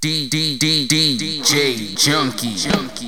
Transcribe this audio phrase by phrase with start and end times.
[0.00, 2.56] D D D D DJ Junky.
[2.56, 3.04] Junky.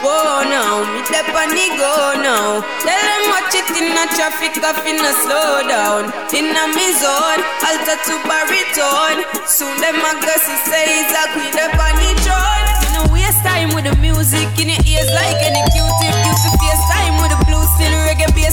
[0.00, 2.64] Whoa now, me step on the go now.
[2.80, 6.08] Tell them watch it in the traffic, off in a slow down.
[6.32, 9.20] In a me zone, alter to baritone.
[9.44, 12.64] Soon them a go see say a queen up on the throne.
[12.80, 15.79] You know waste time with the music in your ears like any.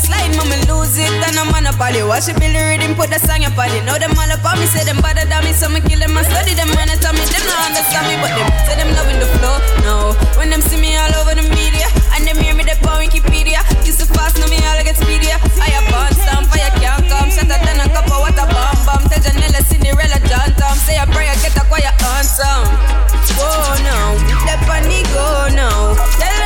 [0.07, 1.11] Bassline, mama lose it.
[1.11, 3.83] And I'm on a body, watch it, Billy rhythm, put the song up on it.
[3.83, 6.15] Know them all up on me, say them bother than me, so me kill them
[6.15, 6.71] and study them.
[6.75, 9.59] When they tell me, them not understand me, but them say them loving the flow.
[9.83, 13.03] No, when them see me all over the media, and them hear me they on
[13.03, 13.59] Wikipedia.
[13.83, 15.37] Used to fast, now me all get speedier.
[15.59, 18.79] I have burn some fire can't come, shut up then a cup of water bomb
[18.87, 19.03] bomb.
[19.11, 22.55] Tell Janella, Cinderella, John Tom, say a prayer, get a quiet answer.
[23.37, 24.37] Whoa now,
[24.77, 25.95] on the go now.
[26.19, 26.36] Tell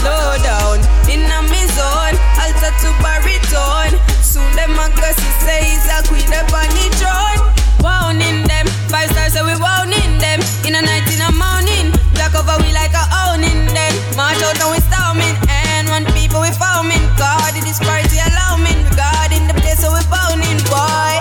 [0.00, 0.78] slow down.
[1.08, 3.94] In a me zone, alter to baritone.
[4.22, 7.40] Soon them a go see say he's a queen up on the throne.
[7.80, 10.40] Wound in them, five stars so we wound in them.
[10.66, 13.94] In a night, in a morning, black over we like a owning them.
[14.18, 17.00] March out and we storming, and one people we foaming.
[17.16, 18.82] God, it is party alarming.
[18.90, 21.16] Regarding the place so we bounding, boy.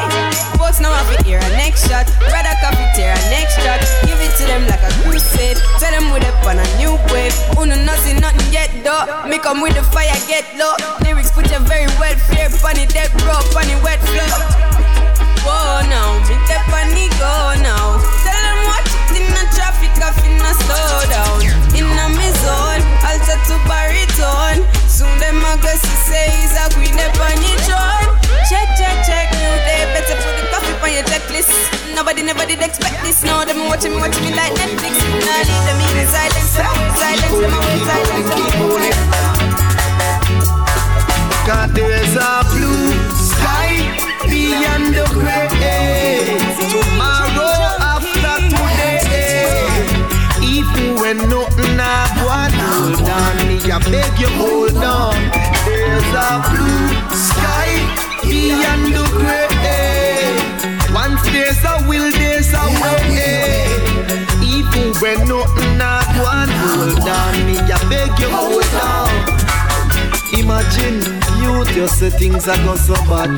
[0.57, 2.09] Folks now have to hear a next shot.
[2.27, 3.79] Brother cafeteria, next shot.
[4.03, 5.61] Give it to them like a crusade.
[5.77, 7.37] Tell them we up on a new wave.
[7.55, 8.46] Uno nothing, nothing.
[9.07, 10.75] Me come with the fire, get low.
[10.99, 12.49] Lyrics put you very well fair.
[12.49, 14.27] Funny deck, bro, funny wet flow.
[15.47, 18.03] Whoa now, me the go now.
[18.27, 21.39] Tell them watch it in the traffic, off in a slow down.
[21.71, 24.67] In a me zone, alter to baritone.
[24.91, 27.07] Soon them a go see say he's a queen the
[27.63, 28.11] throne.
[28.51, 29.26] Check, check, check,
[30.87, 31.51] on your checklist.
[31.95, 33.23] Nobody never did expect this.
[33.23, 34.95] No, them watching me, watching me like Netflix.
[35.27, 36.51] Nah, leave them in silence,
[36.95, 38.91] silence, them away, silence, them away.
[41.47, 42.91] Cause there's a blue
[43.31, 43.71] sky
[44.29, 46.37] beyond the gray.
[46.71, 47.55] Tomorrow
[47.93, 49.51] after today.
[50.41, 53.35] Even when nothing I want, hold on.
[53.47, 55.19] Me, I beg you, hold on.
[55.67, 57.69] There's a blue sky
[58.23, 59.46] beyond the gray.
[61.37, 63.69] There's a will, there's a way.
[64.41, 67.45] Even when nothing I want, hold on.
[67.45, 69.36] Me, I beg you, hold on.
[70.47, 71.03] Imagine
[71.43, 73.35] youth, you say things are gone so bad.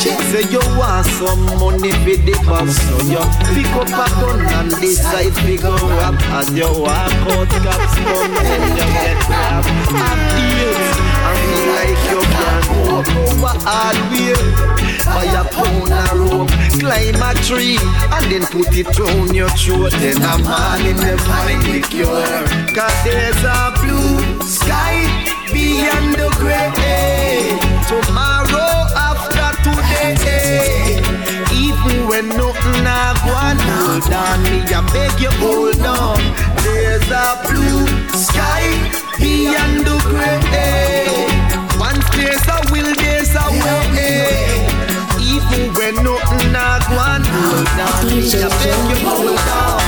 [0.00, 3.20] Say you want some money for the boss, so you
[3.52, 7.48] pick up a gun and decide to go rap as you walk out.
[7.60, 9.68] Cops come and you get rap.
[9.92, 10.96] And deals
[11.28, 14.32] and feel like you can walk over hard way.
[15.04, 16.48] By a pound of rope,
[16.80, 17.76] climb a tree
[18.16, 19.92] and then put it round your throat.
[20.00, 22.48] Then a man in the find the cure.
[22.74, 25.19] Cause there's a blue sky
[25.70, 27.58] beyond the gray.
[27.90, 28.74] Tomorrow
[29.08, 30.98] after today.
[31.64, 36.18] Even when nothing I want, hold on me, I beg you hold on.
[36.64, 37.86] There's a blue
[38.26, 38.66] sky
[39.18, 41.06] beyond the gray.
[41.78, 44.66] Once there's a will, there's a way.
[45.32, 49.80] Even when nothing I want, hold on me, I beg you hold on.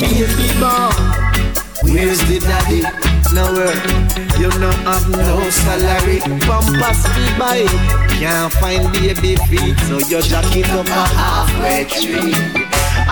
[0.00, 0.90] Baby boy,
[1.82, 3.09] where's the daddy?
[3.32, 3.74] Nowhere.
[4.38, 6.20] You no have no salary.
[6.46, 7.64] Pampas be buy,
[8.18, 12.34] can't find baby feet, so your jack it up a halfway tree.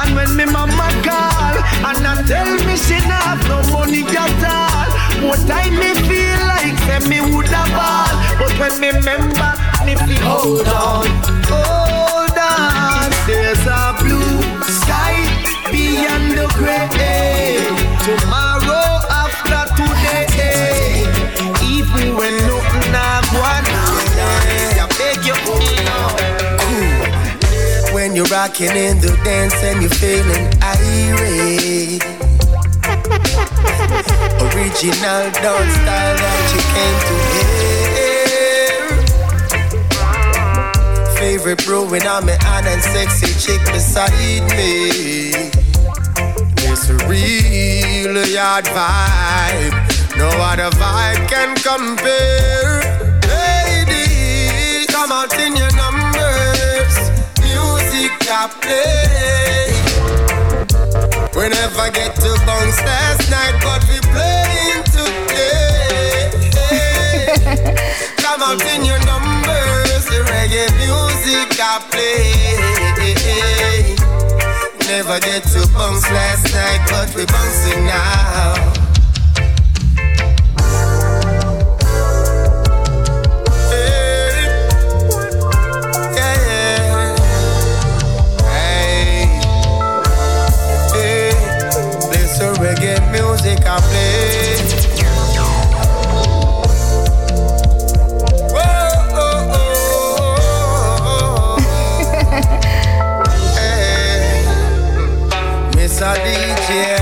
[0.00, 1.56] And when me mama call
[1.88, 4.88] and I tell me she not have no money at all,
[5.20, 9.50] more time me feel like say me woulda ball, but when me remember
[9.84, 11.08] me feel hold on,
[11.50, 13.10] hold on.
[13.26, 15.18] There's a blue sky
[15.70, 17.58] beyond the gray.
[18.04, 18.97] Tomorrow
[22.16, 23.68] when nothing I want,
[24.78, 25.34] I beg you,
[26.60, 26.98] Cool.
[27.94, 32.04] When you're rocking in the dance and you're feeling irate.
[34.40, 37.68] Original dance style that you came to hear.
[41.16, 45.32] Favorite brewing on me and sexy chick beside me.
[46.70, 49.97] It's a real yard vibe.
[50.18, 52.82] No other vibe can compare.
[53.30, 56.94] Ladies, come out in your numbers.
[57.40, 59.70] Music I play.
[61.38, 66.30] Whenever get to bounce last night, but we playing today.
[68.18, 70.04] Come out in your numbers.
[70.10, 72.34] The reggae music I play.
[74.88, 78.77] Never get to bounce last night, but we bouncing now.
[93.68, 94.08] can play.
[105.76, 106.96] Miss a DJ.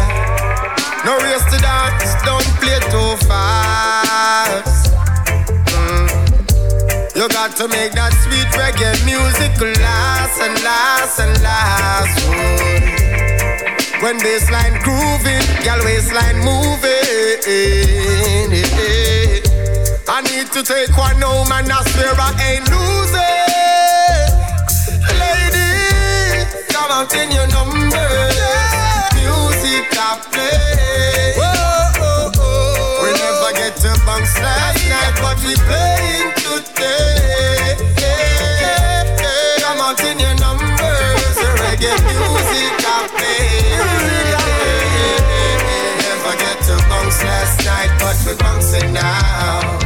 [1.05, 4.93] No race to dance, don't play too fast.
[5.71, 6.09] Mm.
[7.15, 12.27] You got to make that sweet reggae music last and last and last.
[12.29, 13.36] Ooh.
[14.03, 16.93] When bassline grooving, gal waistline moving.
[20.09, 23.17] I need to take one home and I swear I ain't losing.
[25.19, 28.09] Lady, come out in your number.
[29.17, 31.33] Music I play.
[31.41, 31.51] Whoa,
[31.99, 33.01] oh, oh.
[33.03, 37.75] We never get to bounce last night, but we playing today.
[39.61, 41.37] Come out in your numbers.
[41.59, 42.46] Reggae music
[48.93, 49.79] now.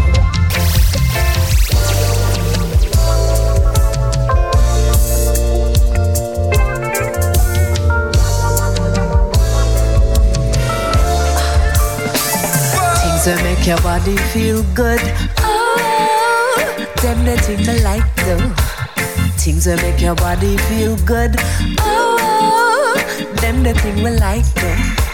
[13.22, 14.98] to make your body feel good.
[15.40, 18.02] Oh, them the thing I like.
[19.36, 21.36] Things that make your body feel good.
[21.80, 22.96] Oh,
[23.42, 23.74] them the
[24.18, 25.09] like.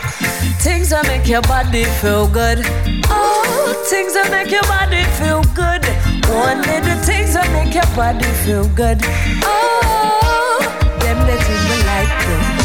[0.59, 2.61] Things that make your body feel good.
[3.09, 5.85] Oh, things that make your body feel good.
[6.31, 8.99] One the things that make your body feel good.
[9.45, 10.59] Oh,
[11.01, 12.57] them the thing we like though.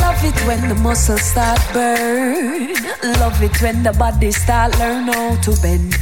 [0.00, 2.74] Love it when the muscles start burn.
[3.20, 5.96] Love it when the body start learn how to bend.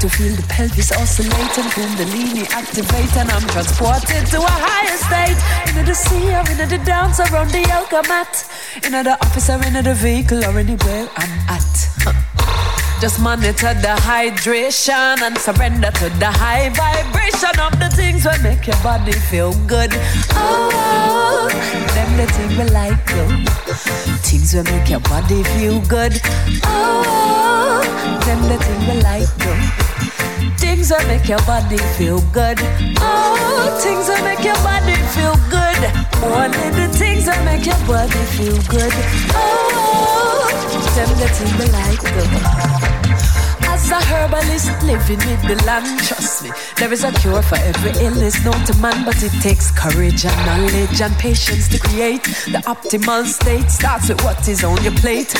[0.00, 5.40] To feel the pelvis oscillating, kundalini activate, and I'm transported to a higher state.
[5.68, 8.48] Into the sea or into the dance around the yoga mat.
[8.76, 11.97] Into the office or into the vehicle or anywhere I'm at.
[13.00, 18.66] Just monitor the hydration and surrender to the high vibration of the things that make
[18.66, 19.92] your body feel good.
[20.34, 21.48] Oh,
[21.94, 23.30] them the things we like though.
[24.26, 26.20] Things that make your body feel good.
[26.64, 27.86] Oh,
[28.26, 29.60] them the things we like though.
[30.58, 32.58] Things that make your body feel good.
[32.98, 35.78] Oh, things that make your body feel good.
[36.18, 38.92] Than the things that make your body feel good.
[39.38, 40.50] Oh,
[40.98, 43.37] them the things we like though you.
[43.90, 47.92] As a herbalist living with the land, trust me, there is a cure for every
[48.04, 52.60] illness known to man, but it takes courage and knowledge and patience to create the
[52.68, 53.70] optimal state.
[53.70, 55.32] Starts with what is on your plate.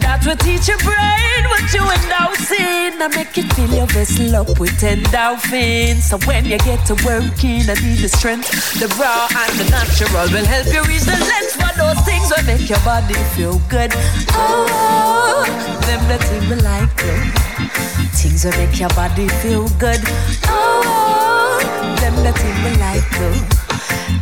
[0.00, 4.58] That will teach your brain what you endorsing and make it fill your vessel up
[4.58, 6.08] with endorphins.
[6.08, 8.48] So when you get to working and need the strength,
[8.80, 12.44] the raw and the natural will help you reach the length for those things will
[12.48, 13.92] make your body feel good.
[14.32, 15.44] Oh,
[15.84, 16.96] them the things we like.
[16.96, 17.65] Them.
[18.12, 20.00] Things that make your body feel good.
[20.46, 21.58] Oh,
[22.00, 23.40] them the things we like though.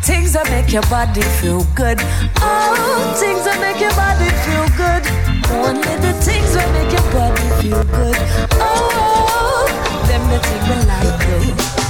[0.02, 1.98] Things that make your body feel good.
[2.40, 5.04] Oh, things that make your body feel good.
[5.50, 8.16] Only the things that make your body feel good.
[8.60, 9.66] Oh,
[10.08, 11.83] them the things we like though.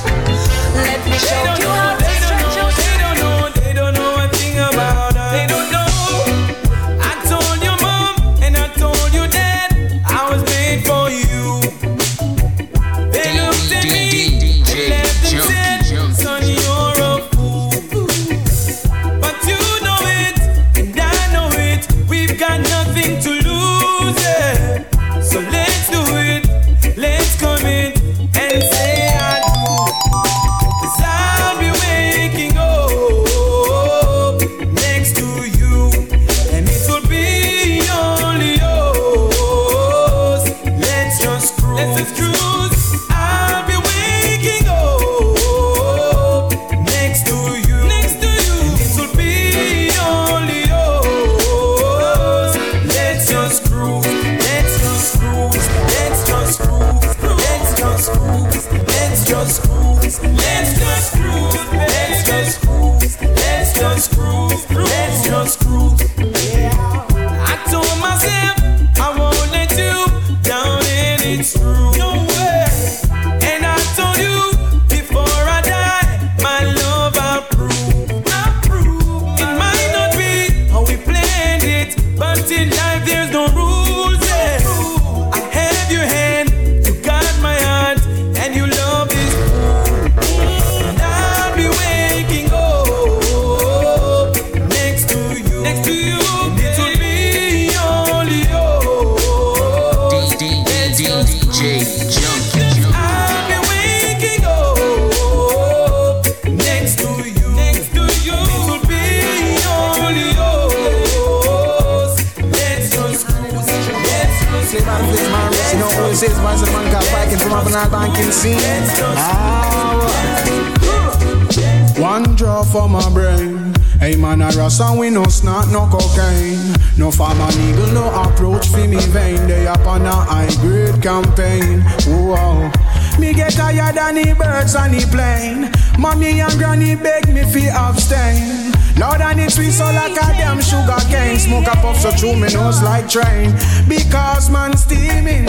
[127.56, 129.46] Eagle, no approach for me vein.
[129.46, 131.82] They up on a high grade campaign.
[132.06, 132.70] Whoa.
[133.18, 135.70] Me get tired of the birds on the plane.
[135.98, 138.72] Mommy and granny beg me fi abstain.
[138.98, 141.38] Lord and it's sweet so like a damn sugar cane.
[141.38, 143.52] Smoke a puff so through me nose like train.
[143.88, 145.48] Because man steaming,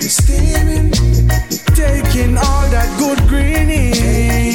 [0.00, 0.90] steaming,
[1.74, 4.49] taking all that good greening, all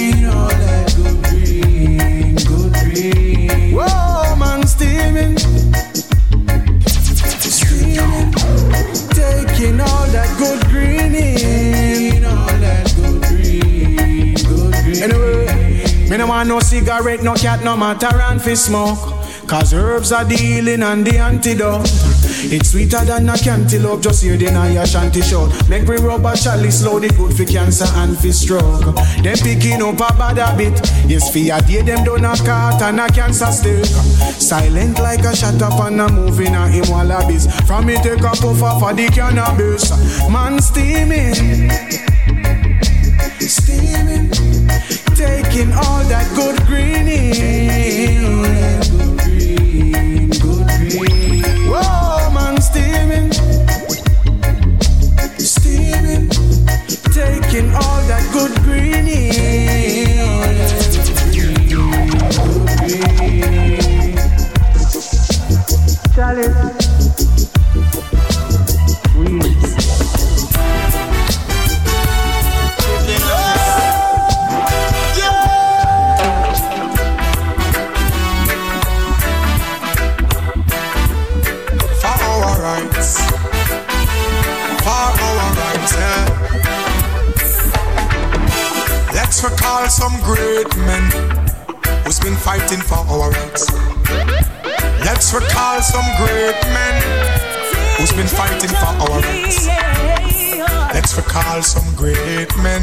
[16.16, 19.00] me no want no cigarette, no cat, no matter and fi smoke.
[19.48, 21.88] Cause herbs are the healing and the antidote.
[22.48, 25.52] It's sweeter than a cantaloupe, just hear the Naya shanty shout.
[25.70, 28.96] Make we rub a chalice slow, the good for cancer and for stroke.
[29.24, 30.80] Them picking up a bad habit.
[31.06, 33.86] Yes, for a day them done a cut and a cancer stick.
[34.40, 37.46] Silent like a shut up and a moving a him wallabies.
[37.68, 39.92] From me take a puff off of the cannabis.
[40.32, 41.70] Man steaming.
[43.40, 44.45] Steaming.
[45.16, 47.34] Taking all that good greening.
[47.34, 49.15] Good
[89.86, 91.04] Recall some great men
[92.04, 93.72] who's been fighting for our rights.
[95.06, 96.96] Let's recall some great men
[97.96, 99.68] who's been fighting for our rights.
[100.92, 102.82] Let's recall some great men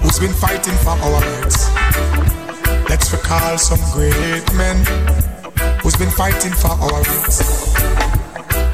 [0.00, 1.68] who's been fighting for our rights.
[2.88, 4.76] Let's recall some great men
[5.82, 7.74] who's been fighting for our rights.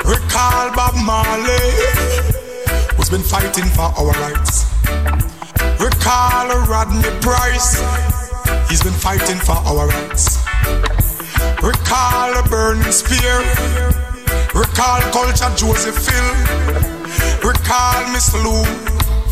[0.07, 1.75] Recall Bob Marley,
[2.95, 4.76] who's been fighting for our rights.
[5.87, 7.79] Recall Rodney Price,
[8.69, 10.45] he's been fighting for our rights.
[11.63, 13.39] Recall Burning Spear,
[14.53, 16.31] recall Culture Joseph Hill,
[17.39, 18.65] recall Miss Lou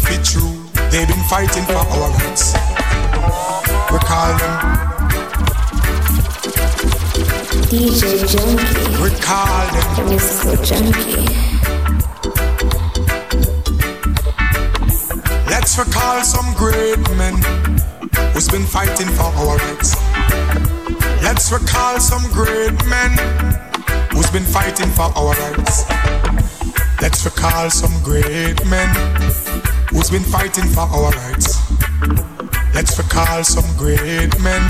[0.07, 0.55] Fitzhugh,
[0.93, 2.55] they've been fighting for our rights.
[3.91, 4.55] Recall them,
[7.67, 9.97] DJ Junky, recall them.
[9.97, 11.54] the musical junkie.
[15.76, 17.35] Recall some great men
[18.33, 19.97] who's been fighting for our rights.
[21.21, 23.11] Let's recall some great men
[24.12, 25.85] who's been fighting for our rights.
[27.02, 28.88] Let's recall some great men
[29.90, 31.59] who's been fighting for our rights.
[32.73, 34.62] Let's recall some great men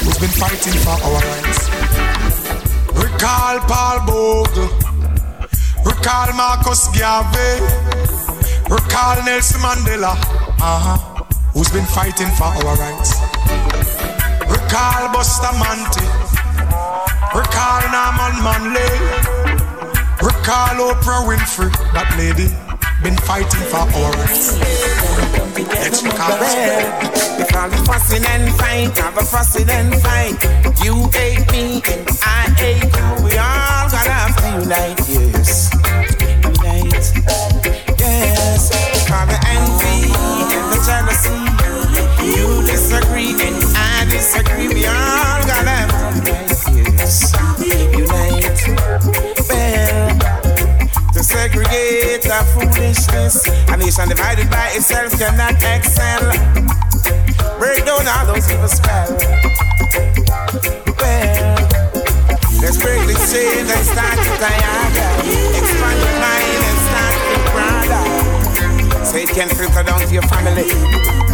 [0.00, 1.70] who's been fighting for our rights.
[2.98, 4.70] Recall Paul Bogle.
[5.84, 8.19] Recall Marcus Garvey.
[8.70, 10.14] Recall Nelson Mandela,
[10.62, 13.18] uh-huh, who's been fighting for our rights.
[14.46, 16.06] Recall Bustamante.
[17.34, 18.94] Recall Norman Manley.
[20.22, 22.46] Recall Oprah Winfrey, that lady,
[23.02, 24.54] been fighting for our rights.
[25.58, 26.38] Let's recall
[27.38, 30.38] We call it fussing and fight, have a fussing and fight.
[30.84, 33.24] You hate me, and I hate you.
[33.24, 35.79] We all gotta to unite, yes.
[42.90, 44.68] Disagree and I disagree.
[44.68, 48.66] We all gotta have to unite,
[49.48, 50.18] well
[51.12, 53.46] to segregate our foolishness.
[53.68, 56.34] A nation divided by itself cannot excel.
[57.60, 59.22] Break down all those evil spells.
[60.98, 61.54] Well,
[62.58, 64.90] let's break the chains and start to tire.
[65.54, 68.04] Expand your mind and start to brother.
[69.04, 71.29] So it can filter down to your family.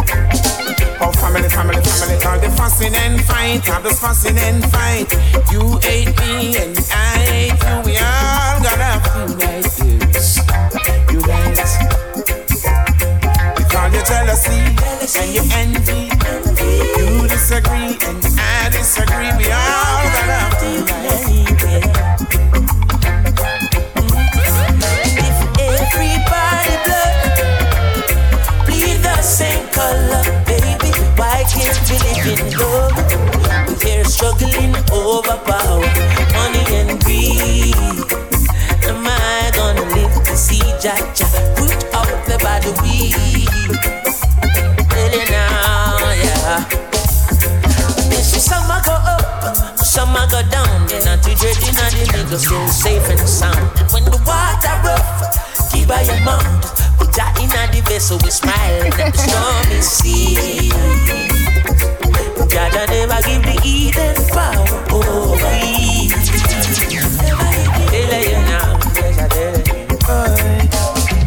[0.99, 2.15] Oh, family, family, family.
[2.25, 5.07] All the fussing and fight, all the fussing and fight.
[5.51, 7.75] You hate me and I hate you.
[7.85, 9.77] We all gotta unite,
[10.13, 10.37] yes.
[11.11, 11.71] Unite.
[13.55, 14.59] Because your jealousy
[15.19, 16.09] and your envy.
[16.97, 19.31] You disagree and I disagree.
[19.37, 21.96] We all gotta unite.
[34.07, 35.85] struggling overpower
[36.33, 37.75] money and greed.
[38.87, 43.47] Am I gonna live to see Jaja put out the bad weed?
[44.95, 46.63] Really now, yeah.
[48.09, 50.87] Then she summer go up, summer go down.
[50.87, 53.71] Then I teach her dinner, the niggas feel safe and sound.
[53.79, 56.63] And when the water rough, keep by your mouth.
[56.97, 60.71] Put that in the vessel, we smile at the stormy sea.
[62.97, 64.65] Never give the Eden power.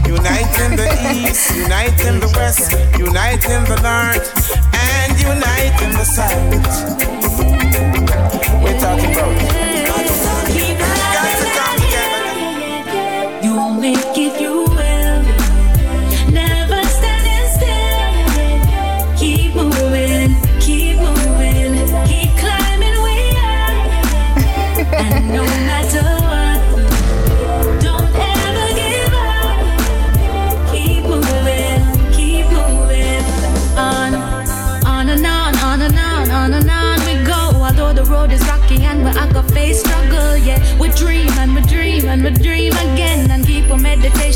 [0.07, 4.29] Unite in the east, unite in the west, unite in the north,
[4.75, 6.55] and unite in the south.
[8.63, 9.70] We're talking about.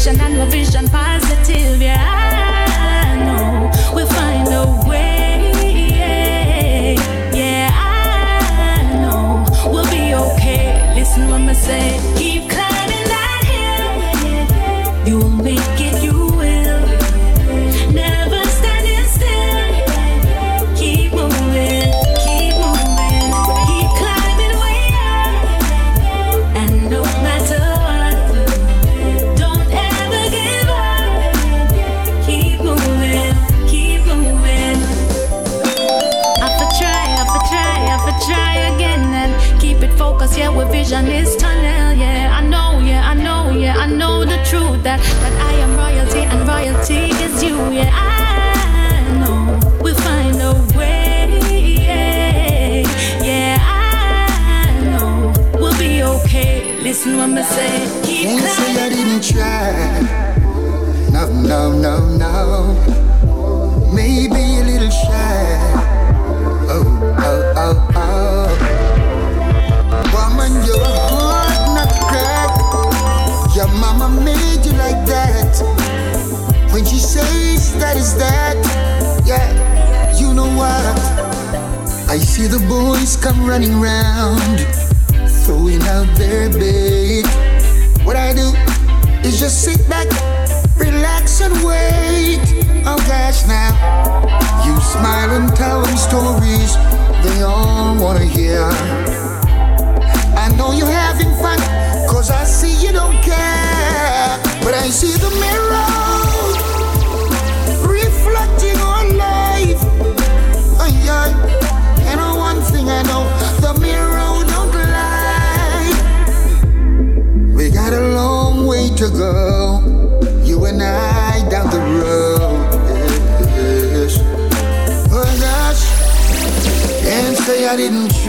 [0.07, 0.87] And our vision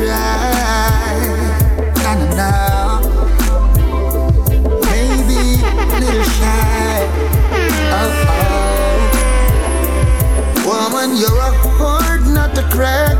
[0.05, 0.13] Try.
[2.05, 3.01] Nah, nah, nah.
[4.85, 7.09] Maybe a little shy.
[7.89, 8.29] Oh,
[10.61, 10.69] oh.
[10.69, 11.49] Woman, you're a
[11.81, 13.17] hard nut to crack.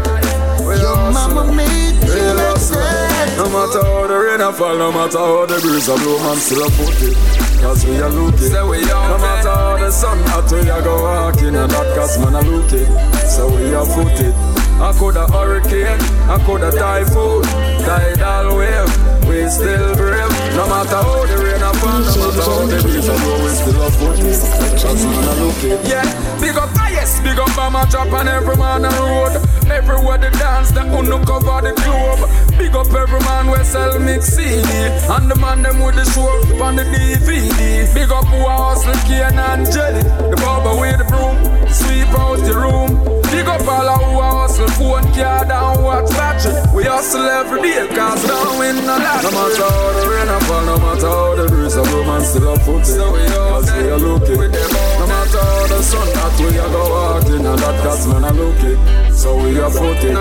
[0.61, 3.33] Your mama made you like that.
[3.37, 6.37] No matter how the rain a fall, no matter how the breeze a blow, man
[6.37, 7.17] still a put it.
[7.63, 8.51] Cause we are looking.
[8.53, 8.69] No
[9.17, 12.85] matter how the sun hot, we a go walking, and that cause man a looking.
[13.25, 17.43] So we are foot I coulda hurricane, I coulda typhoon,
[17.83, 20.34] tidal wave, we still brave.
[20.53, 23.49] No matter how the rain a fall, no matter how the breeze a blow, we
[23.49, 24.39] still a foot it.
[24.77, 25.81] Cause man a looking.
[25.89, 26.05] Yeah,
[26.39, 29.41] big up ah, highest, big up Bama Chop and every man on road.
[29.69, 32.29] Everywhere they dance, the uno cover the globe.
[32.58, 34.69] Big up every man we sell mix CD.
[35.10, 36.29] And the man them with the show
[36.63, 37.93] on the DVD.
[37.93, 40.03] Big up who a hustle cane and jelly.
[40.03, 41.36] The barber with the broom,
[41.67, 43.15] sweep out the room.
[43.34, 46.55] Big up all of who a hustle phone card and watch battery.
[46.73, 49.23] We hustle every day cause don't win no lot.
[49.23, 52.21] No matter how the rain a fall, no matter how the breeze a blow, man
[52.21, 52.97] still a foot it.
[53.31, 54.51] Cause we are looking.
[54.99, 58.31] No matter how the sun hot, we a go walking and that cause man a
[58.33, 58.79] looking.
[59.15, 60.15] So we are footing.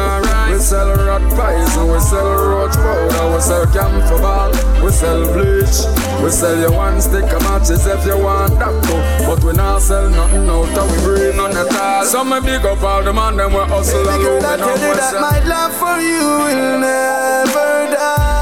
[0.50, 3.34] We sell rat pies and we sell roach powder.
[3.34, 4.52] We sell camphor ball.
[4.82, 5.78] We sell bleach.
[6.22, 9.26] We sell you one stick of matches if you want that too.
[9.26, 12.04] But we not sell nothing out of we bring none at all.
[12.04, 14.40] So me big up all the man them we hustle Baby alone.
[14.40, 18.33] girl, I tell you that my love for you will never die.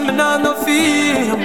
[0.00, 1.36] Me now no feel.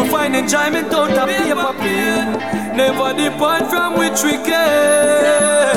[0.00, 2.32] We find enjoyment out of paper pain
[2.74, 5.76] Never depart from which we came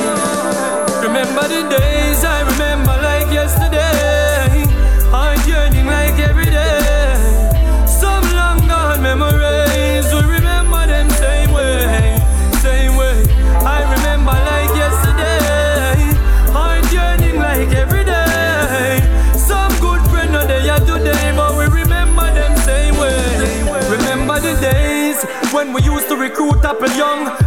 [1.02, 2.73] Remember the days I remember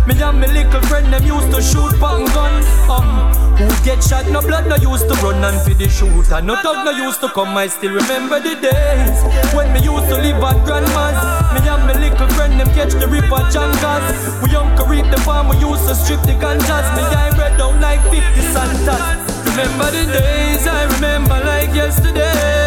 [0.08, 2.54] Me and my little friend them used to shoot bang gun.
[2.90, 6.42] Um, who get shot no blood no used to run and for the shooter.
[6.42, 9.18] No thug no used to come I still remember the days
[9.56, 11.18] When me used to live at grandma's.
[11.54, 14.44] Me and my little friend them catch the river Jangas.
[14.44, 16.88] We uncle reap the farm we used to strip the ganjas.
[16.96, 19.04] Me I read down like 50 Santas.
[19.50, 22.67] Remember the days I remember like yesterday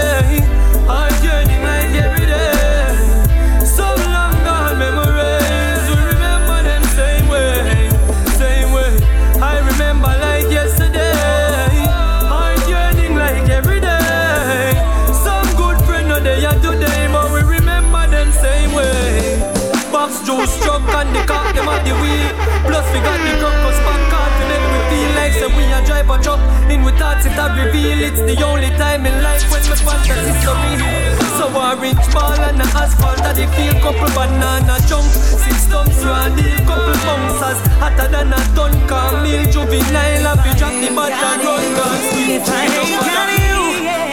[33.91, 35.03] Couple banana jump.
[35.03, 38.71] Six stumps round the couple bouncers Hotter than a ton.
[38.87, 41.11] Camille juvenile Have you drop the bat
[41.43, 41.75] run.
[41.75, 43.59] Guns If I ain't got you,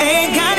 [0.01, 0.56] ain't got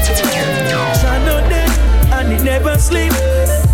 [1.00, 1.72] Jah not dead
[2.12, 3.14] and he never sleep.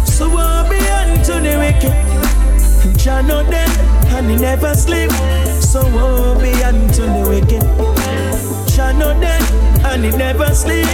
[0.05, 3.71] So woe be unto the wicked Jah not dead
[4.13, 5.09] and he never sleep.
[5.71, 7.63] So woe be unto the wicked
[8.71, 9.41] Jah not dead
[9.89, 10.85] and he never sleep.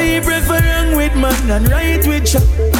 [0.00, 2.77] I prefer wrong with man and right with Jah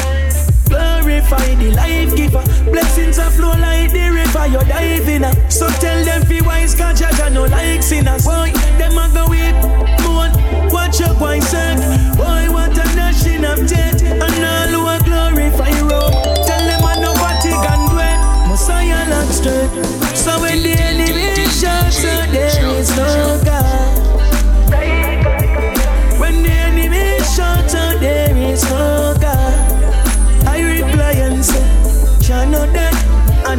[1.09, 2.43] Glorify the life giver.
[2.69, 5.49] Blessings are flow like the river you're diving in.
[5.49, 8.25] So tell them fi wise cause Jaja no like sinners.
[8.25, 9.57] Boy, them a go with
[10.05, 10.29] moon.
[10.69, 11.81] Watch your boy serve.
[12.15, 14.03] Boy, what a nation of death.
[14.03, 16.13] And all who a glorify Rome.
[16.45, 18.47] Tell them I know what he can do.
[18.47, 20.15] Messiah lock straight.
[20.15, 23.98] So when the enemy shouts, so there is no God.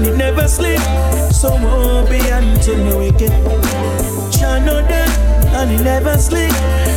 [0.01, 0.81] And it never sleep.
[1.31, 3.33] So woe be unto the wicked.
[4.33, 5.11] Jah no dead
[5.55, 6.53] and it never sleep.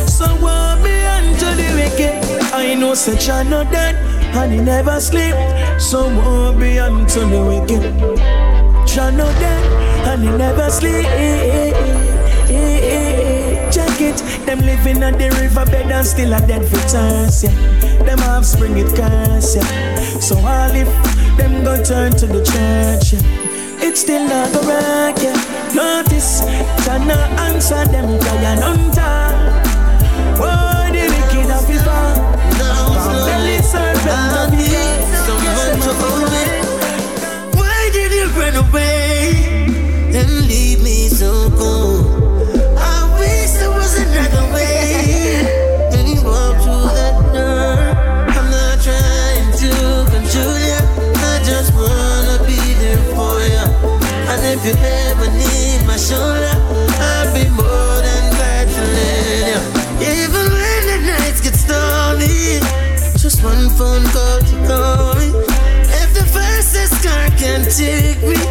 [0.08, 2.14] So woe be unto the wicked.
[2.54, 3.94] I know say Jah no dead
[4.34, 5.34] and he never sleep.
[5.78, 7.82] So woe be unto the wicked.
[8.88, 11.04] Jah no dead and he never sleep.
[13.74, 17.52] Check it, them living at the riverbed and still a dead for chance, yeah.
[18.04, 20.20] Them offspring it curse, yeah.
[20.20, 23.86] So all if them go turn to the church, yeah.
[23.86, 25.36] It's still not go rock, yeah.
[25.74, 26.40] Notice,
[26.84, 29.62] Jana answer them prayer none time.
[30.38, 32.18] Oh, the wicked of his heart.
[33.04, 34.64] From belly serpent of the
[37.56, 38.93] Why did you run away
[67.76, 68.43] take me,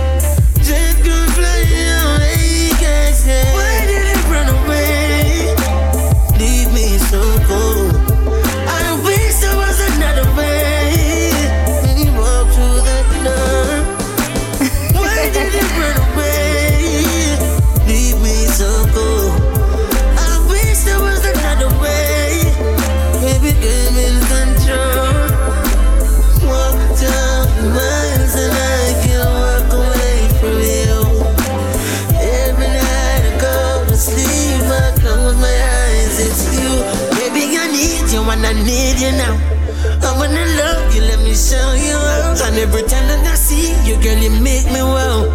[42.64, 45.33] every time that I see you, girl, you make me wow.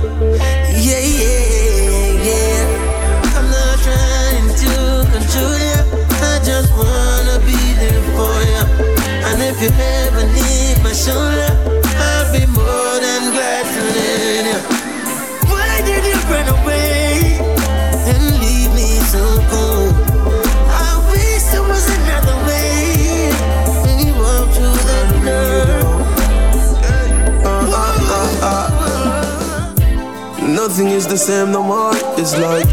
[30.78, 31.90] Nothing is the same no more.
[32.22, 32.64] It's like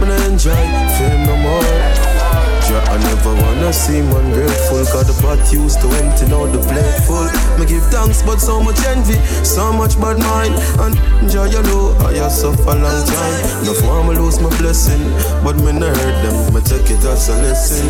[0.00, 0.56] when I enjoy
[0.96, 2.10] fame no more.
[2.88, 7.28] I never wanna seem ungrateful Cause the pot used to empty, now the plate full.
[7.60, 10.56] Me give thanks but so much envy So much bad mind.
[10.80, 13.36] And enjoy you know I have suffer long time.
[13.66, 15.04] No for me lose my blessing
[15.44, 17.84] But me not hurt them, me take it as a lesson.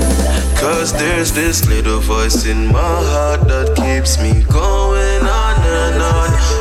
[0.59, 6.60] Cause there's this little voice in my heart That keeps me going on and on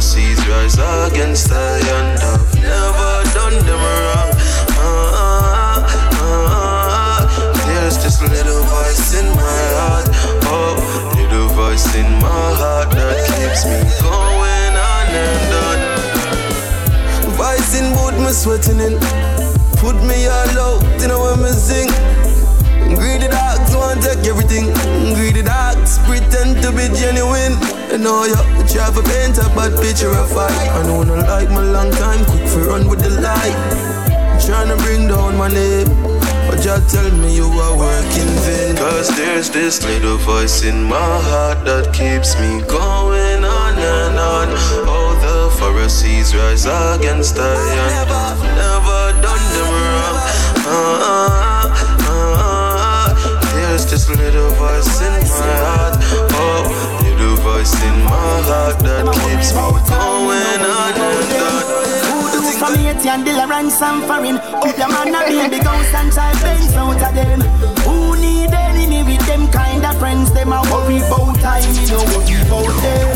[0.00, 0.78] Pharisees rise
[1.12, 4.32] against the And I've never done them wrong.
[4.80, 7.52] Ah, ah, ah.
[7.66, 10.08] There's this little voice in my heart.
[10.48, 10.80] Oh,
[11.20, 15.78] little voice in my heart That keeps me going on and on.
[17.36, 18.96] Voice in boot me sweating in.
[19.76, 21.88] Put me all out, you know when me sing
[22.96, 24.68] Greedy dogs want take everything.
[25.16, 27.56] Greedy dogs pretend to be genuine.
[27.88, 28.36] And know you
[28.68, 30.68] try to paint a bad picture of fight.
[30.76, 33.58] I know not like my long time, quick for run with the light.
[34.44, 35.88] Trying to bring down my name.
[36.46, 38.76] But you tell me you are working vain.
[38.76, 44.48] Cause there's this little voice in my heart that keeps me going on and on.
[44.88, 47.54] All the Pharisees rise against I
[48.26, 50.16] I've never done them wrong.
[50.72, 51.49] Ah,
[53.90, 53.96] ah.
[53.96, 55.98] There's this little voice in my heart.
[56.38, 56.62] Oh,
[57.02, 58.14] little voice in my
[58.46, 61.64] heart that keeps me going on and on.
[62.06, 64.38] Voodoo from Haiti and Dilla ransom foreign.
[64.62, 67.42] Hope your man a baby ghost and try bends out of them.
[67.82, 70.30] Who need enemy with them kind of friends?
[70.32, 73.10] Them a worry about time, you know worry about them.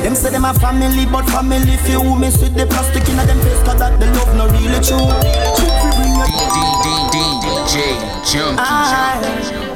[0.00, 2.00] Them say them a family, but family few.
[2.16, 5.04] Miss with the plastic in a them face, cause that the love no really true.
[5.60, 6.24] True fi
[7.12, 9.73] DJ Junky.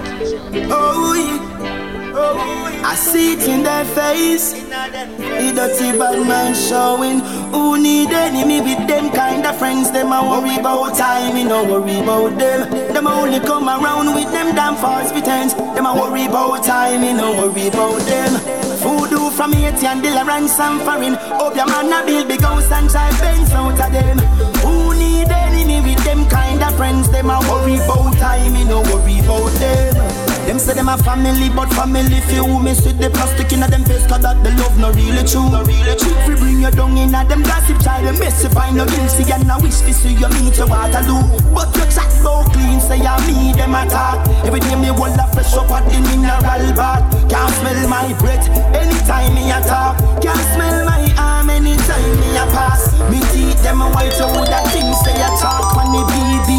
[0.50, 2.82] Oh, oh.
[2.84, 4.52] I see it in their face.
[4.52, 7.20] The dirty bad mind showing.
[7.52, 9.90] Who need enemy with them kind of friends?
[9.90, 12.70] Them a worry about time, me no worry about them.
[12.92, 15.52] Them only come around with them damn false pretense.
[15.52, 18.32] Them a worry about time, me no worry about them.
[18.80, 21.14] Voodoo from Haiti and Dilla ransom foreign.
[21.36, 24.18] Hope your man a build big house and try fence out of them.
[24.64, 27.10] Who need enemy with them kind of friends?
[27.10, 30.27] Them a worry about time, me no worry about them.
[30.48, 32.48] Them say them a family, but family few.
[32.64, 35.44] Miss with the plastic in a them face, cause that the love no really true.
[35.44, 36.16] No really true.
[36.24, 39.28] We bring you down in a them gossip child, them mess if I no guilty
[39.28, 41.20] and I wish to see you meet your Waterloo.
[41.52, 44.24] But your chat so clean, say I me them attack.
[44.48, 47.04] Every day me hold a fresh up at the mineral bath.
[47.28, 50.00] Can't smell my breath anytime me attack.
[50.24, 52.96] Can't smell my arm anytime me a pass.
[53.12, 56.48] Me teeth them white, so that thing say I talk the BB thing.
[56.48, 56.57] Pretty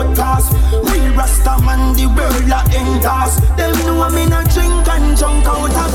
[0.00, 0.52] a broadcast.
[0.72, 3.36] Real Rasta man, the world a endorse.
[3.56, 5.89] Them know me no drink and junk out of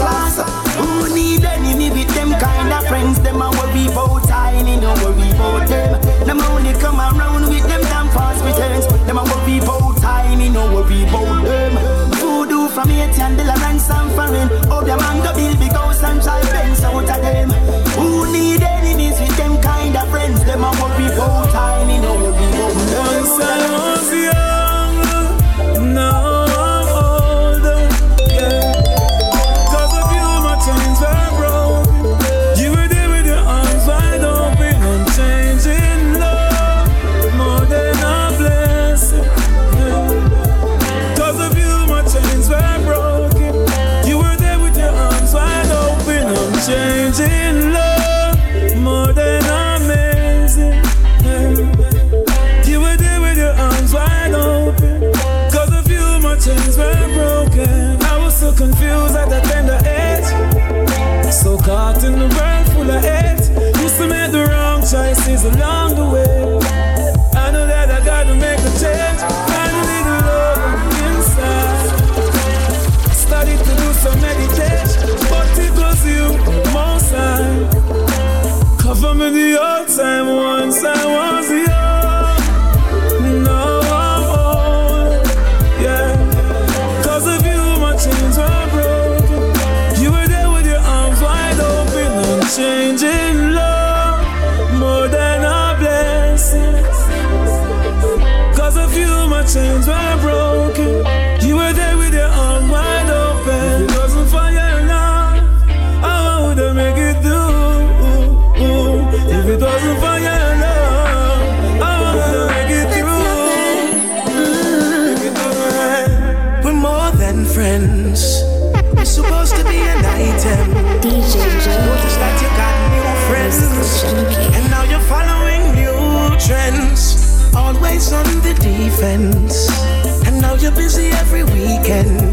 [129.03, 132.24] And now you're busy every weekend.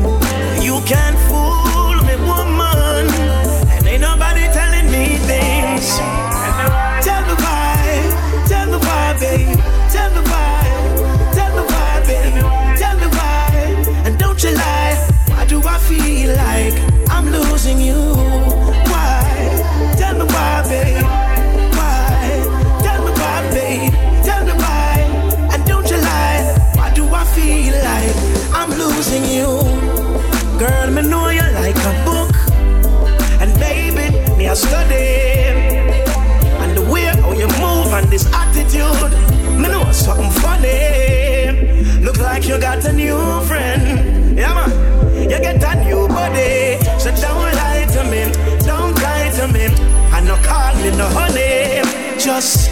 [42.93, 44.37] a new friend.
[44.37, 45.31] Yeah, man.
[45.31, 46.79] You get a new body.
[46.99, 48.23] So don't lie to me.
[48.65, 49.67] Don't lie to me.
[50.13, 50.37] I no
[50.97, 51.83] no honey.
[52.19, 52.72] Just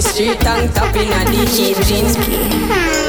[0.00, 2.99] street and tapping at the engines.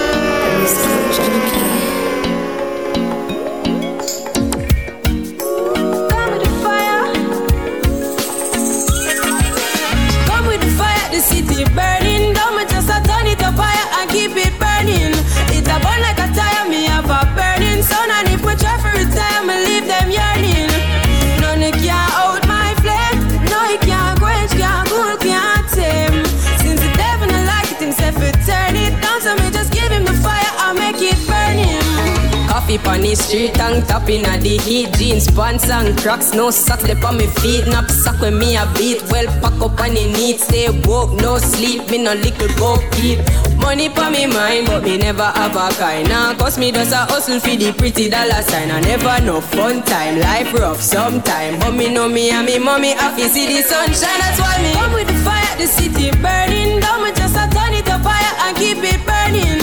[32.72, 34.94] It on the street and tapping at the heat.
[34.94, 37.68] Jeans, pants and cracks, no socks left on me feet.
[37.68, 39.02] Nap sock when me a beat.
[39.12, 40.40] Well pack up on the neat.
[40.40, 41.90] Stay woke, no sleep.
[41.90, 43.20] Me no little go peep.
[43.58, 46.10] Money pa me mind, but me never have a kind.
[46.10, 48.72] Nah, cause me just a hustle for the pretty dollar sign.
[48.72, 51.60] I never know fun time, life rough sometime.
[51.60, 54.20] But me know me and me mommy happy see the sunshine.
[54.20, 57.04] That's why me come with the fire, the city burning down.
[57.04, 59.61] Me just a turn it up fire and keep it burning.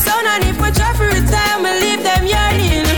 [0.00, 0.24] Sun.
[0.32, 2.88] And if my try to retire, me leave them yearning.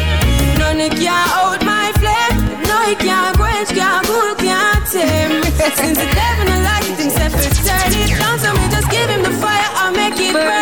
[0.58, 2.36] None can out my flame.
[2.68, 5.42] No, it can't quench, can't cool, can't tame.
[5.78, 7.32] Since the devil no like it, himself
[7.66, 8.38] turn it down.
[8.38, 10.61] So me just give him the fire and make it burning.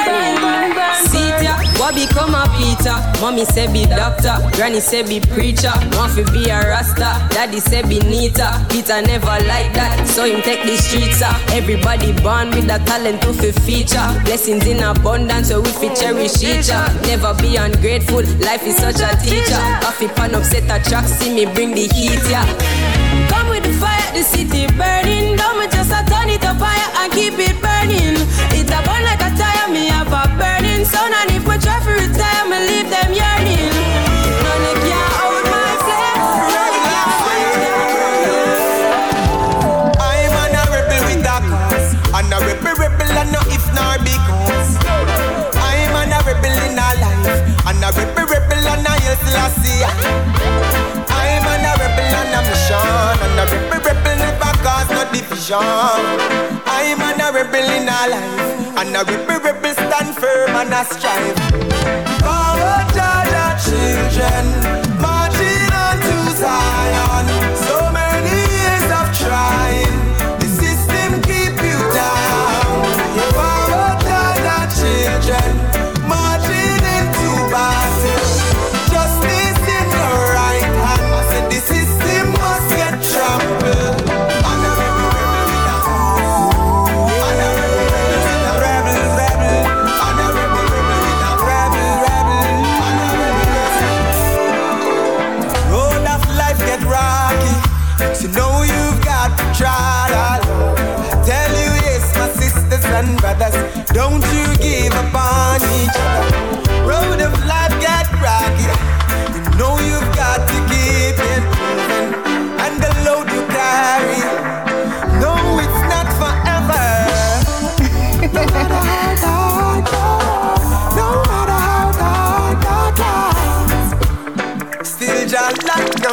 [2.11, 3.21] See ya, what become a Peter?
[3.21, 5.73] Mommy say be doctor, granny say be preacher.
[5.93, 8.51] Want fi be a rasta, daddy say be neater.
[8.69, 11.37] Peter never like that, so him take the streets ah.
[11.53, 14.09] Everybody born with a talent to fi feature.
[14.25, 16.89] Blessings in abundance, so we fi cherish each ah.
[17.07, 19.61] Never be ungrateful, life is such a teacher.
[19.87, 22.47] Off it pan up, set a track, see me bring the heat yeah.
[23.29, 25.37] Come with the fire, the city burning.
[25.37, 28.19] Don't me just a turn it up fire and keep it burning.
[28.57, 30.50] It a burn like a tire, me have a burning
[30.91, 31.13] sun.
[31.15, 33.71] And if we try to retire, me leave them yearning.
[34.45, 36.19] None can hold my flame.
[40.01, 43.97] I'm an a rebel with a cause And a rebel rebel and no if nor
[44.03, 44.71] because
[45.57, 49.21] I'm an a rebel in a life And a rebel rebel and a yes
[52.11, 52.81] an a mission
[53.25, 55.61] And a rebel rebel never cause no division.
[56.67, 58.79] I'm an a rebel in a life.
[58.79, 61.39] And a rebel rebel stand firm and a strive.
[62.23, 64.90] Forward Georgia children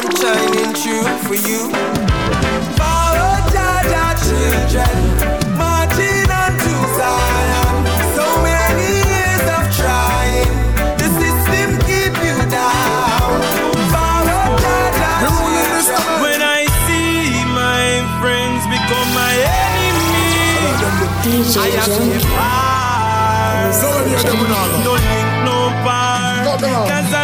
[0.00, 1.66] I'm shining through for you.
[2.78, 4.94] Forward, Jah Jah children,
[5.58, 7.74] marching on to Zion.
[8.14, 10.54] So many years of trying,
[11.02, 13.42] the system keep you down.
[13.90, 16.22] Forward, Jaja children.
[16.22, 20.78] When I see my friends become my enemy,
[21.58, 22.06] I have to
[22.38, 23.66] far.
[24.86, 27.17] No link, no bar.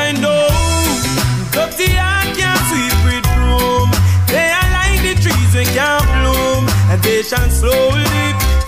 [7.24, 8.04] Shall slowly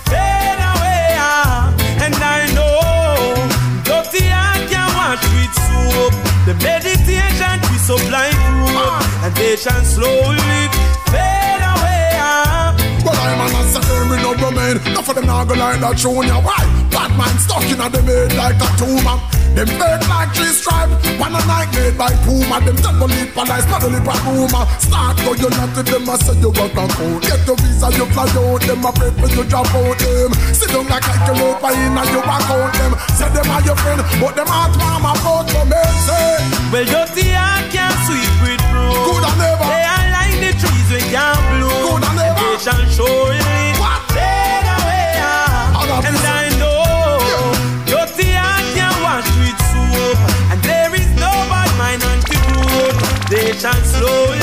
[0.09, 1.13] fade away.
[1.21, 1.69] ah.
[2.01, 3.37] And I know
[3.85, 6.15] dirty heart can't wash with soap.
[6.49, 8.31] The meditation we supply
[8.65, 10.61] rope, and they shall slowly
[11.13, 12.17] fade away.
[12.17, 12.73] ah.
[13.05, 14.77] Well, I'm an assassin, me no remain.
[14.89, 16.41] Enough of them now go like that yeah.
[16.41, 16.63] Why?
[16.91, 19.36] Bad man stuck in a them head like a tumor.
[19.57, 20.93] Them fake like three stripe.
[21.17, 22.61] One a night made by Puma.
[22.61, 24.69] Them the lip and not the lip and rumor.
[24.77, 27.25] Start go you not to them, I say you work and code.
[27.25, 28.61] Get the visa, you fly out.
[28.61, 30.31] Them a pray for you drop out them.
[30.53, 32.93] Sit down like calculate by in and you back out them.
[33.17, 35.89] Say them are your friend, but them heart warm about your men.
[36.05, 36.37] Say,
[36.69, 38.93] Well, dirty heart can't sweep with broom.
[39.09, 39.65] Good and never.
[39.73, 41.73] They are like the trees we can't bloom.
[41.81, 42.45] Good and never.
[42.45, 43.96] They shall surely fade
[53.31, 54.39] They shall slowly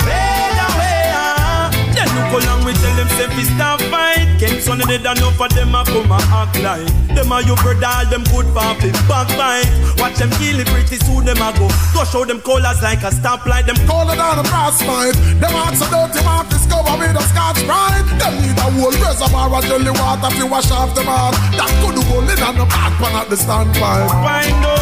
[0.00, 1.12] fade away.
[1.12, 1.68] ah.
[1.92, 4.24] Then look how long we tell them say fi stop fight.
[4.40, 6.84] Ken son of dead enough for them a come a act like
[7.16, 8.68] Them a your brother, them good for
[9.08, 9.64] backbite
[9.96, 13.08] Watch them kill it pretty soon them a go Go show them colors like a
[13.08, 15.16] stoplight Them Call it on a brass fight.
[15.40, 18.04] Them hearts so dirty, want to discover with a Scotch-Brite.
[18.20, 21.32] Them need a whole reservoir of jelly water to wash off them heart.
[21.56, 24.12] That could hold it on the back pan at the standpipe.
[24.20, 24.76] I know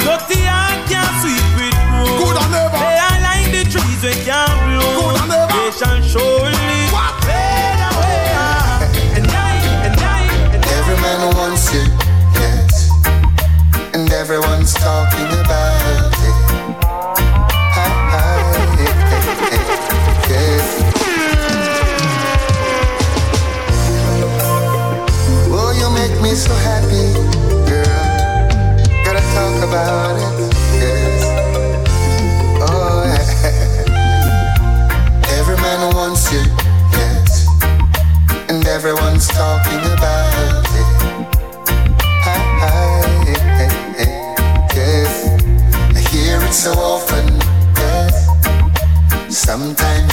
[0.00, 0.45] Dirty
[4.00, 5.46] breeze we can blow.
[5.48, 6.52] Nation surely
[7.24, 8.32] fade away.
[9.16, 10.22] And I, and I,
[10.54, 11.90] and every man wants it,
[12.34, 12.90] yes.
[13.94, 16.36] And everyone's talking about it.
[25.58, 27.14] Oh, you make me so happy,
[27.68, 29.04] girl.
[29.04, 30.25] Gotta talk about it.
[36.06, 37.46] everyone's serious
[38.48, 40.66] and everyone's talking about it.
[44.76, 45.12] Yes,
[45.96, 47.26] I hear it so often.
[47.76, 48.28] Yes,
[49.36, 50.05] sometimes.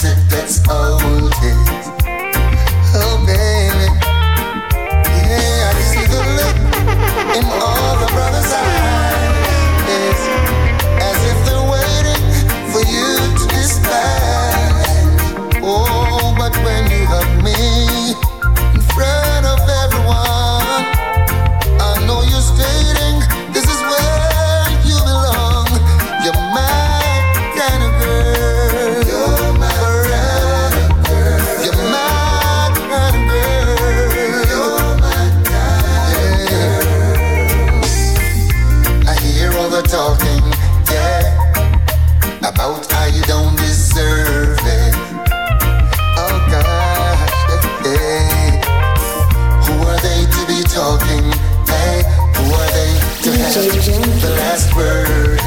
[53.53, 55.37] The last word.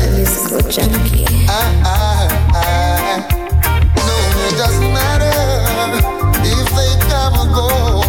[0.71, 1.27] Junky.
[1.49, 1.59] I,
[3.97, 5.35] No, it doesn't matter
[6.47, 8.06] if they come or go.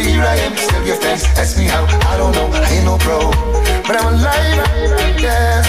[0.00, 0.56] But here I am.
[0.56, 1.24] Still give thanks.
[1.38, 2.48] Ask me how, I don't know.
[2.52, 3.18] I ain't no pro,
[3.86, 5.66] but I'm alive, yes.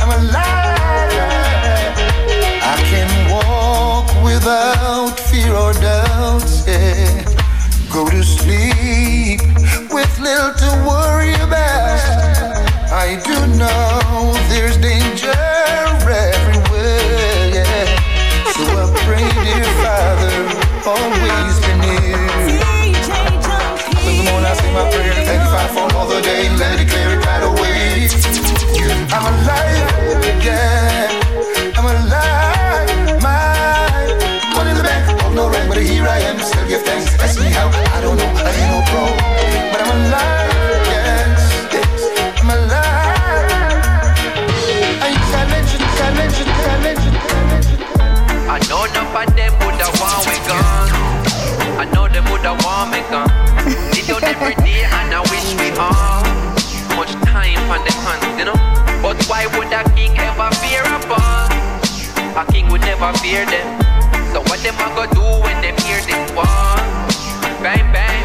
[0.00, 1.12] I'm alive.
[2.72, 4.97] I can walk without
[63.00, 63.80] never fear them.
[64.32, 66.44] So what them a go do when them hear this war?
[67.62, 68.24] Bang bang.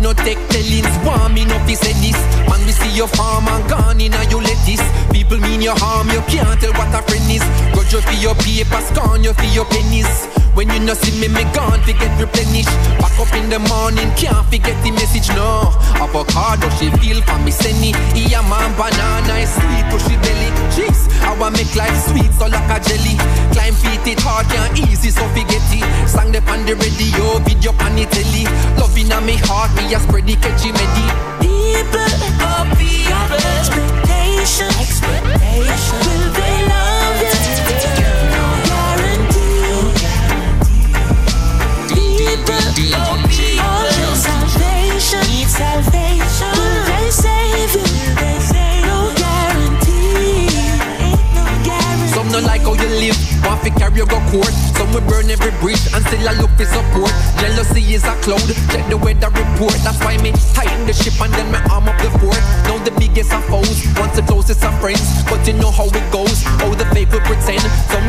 [0.00, 3.68] No take tellings, want me no fi say this Man, we see your farm and
[3.68, 7.02] gone in and you let this People mean your harm, you can't tell what a
[7.08, 10.94] friend is Grudge you for your paper, scorn you for your pennies When you no
[10.94, 14.90] see me, me gone fi get replenished Back up in the morning, can't forget the
[14.90, 15.68] message, no.
[16.00, 20.48] Avocado, she feel for me, send me Yeah, man, banana, is sweet, push she belly
[20.72, 23.20] Jeez, I make life sweet, so like a jelly.
[23.52, 26.08] Climb feet, it hard, can't easy, so forget it.
[26.08, 28.48] Sang them on the radio, video on the telly.
[28.80, 31.06] Loving on me heart, me a spread the catchy medi
[31.44, 36.00] People, oh people, expectation, expectation.
[36.08, 36.85] Will they love
[45.56, 45.86] Get
[62.84, 63.32] the biggest
[64.62, 67.10] of friends, but you know how it goes, All the fake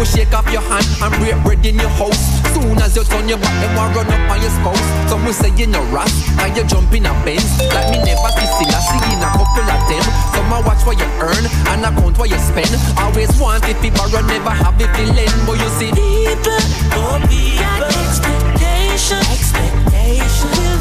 [0.08, 2.40] shake off your hand and break bread in your house.
[2.56, 4.88] Soon as you turn your back, them will run up on your spouse.
[5.10, 7.60] Some will say you're no ras, and you jump in a Benz.
[7.76, 10.06] Like me never see still I see in a couple of them.
[10.34, 11.44] Some a watch what you earn
[11.74, 12.72] and account what you spend.
[12.98, 16.62] Always want if you borrow, never have if you lend But you see People,
[16.96, 20.77] oh people, got expectation, expectation.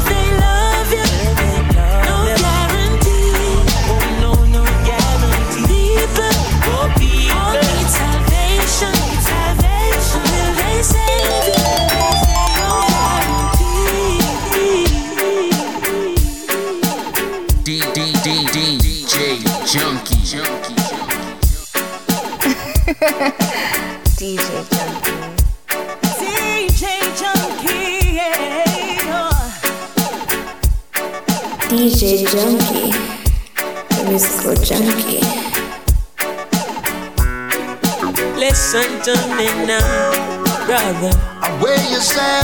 [24.17, 24.35] DJ
[24.67, 25.15] Junky.
[26.19, 26.83] DJ
[27.15, 29.39] Junky, yeah.
[31.69, 32.91] DJ Junky,
[33.87, 35.23] the musical junkie.
[38.35, 40.11] Listen to me now,
[40.65, 41.15] brother.
[41.63, 42.43] Where you say?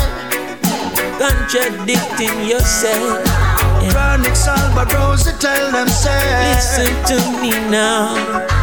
[1.20, 3.20] Contradicting yourself.
[3.91, 6.55] Chronixx Salvador, tell them say.
[6.55, 8.62] Listen to me now.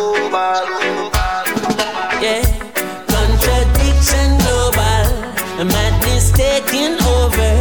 [0.00, 1.12] Global.
[2.24, 2.40] Yeah,
[3.04, 5.08] contradiction global.
[5.62, 7.52] Madness taking over.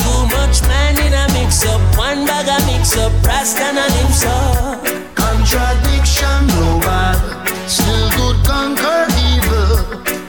[0.00, 1.82] Too much man in a mix up.
[1.98, 3.12] One bag a mix up.
[3.22, 4.80] Rasta and lips up.
[5.14, 7.20] Contradiction global.
[7.68, 10.27] Still good conquer evil.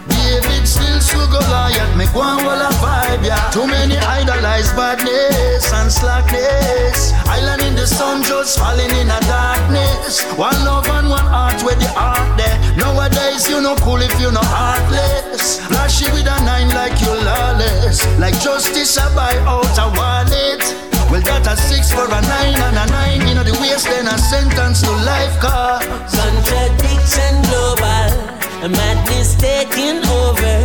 [0.80, 1.96] Still struggle Goliath.
[1.98, 3.52] Make one wall a vibe, yeah.
[3.52, 7.12] Too many idolize badness and slackness.
[7.28, 10.24] Island in the sun just falling in a darkness.
[10.40, 12.56] One love and one heart where the heart there.
[12.78, 15.60] Nowadays you no cool if you no heartless.
[15.68, 18.00] Flashy with a nine like you lawless.
[18.18, 20.64] Like justice I buy out a wallet.
[21.12, 23.28] Well, that a six for a nine and a nine.
[23.28, 25.82] You know the waste, then a sentence to life car.
[26.08, 28.29] Contradiction global.
[28.68, 30.58] Madness taking over.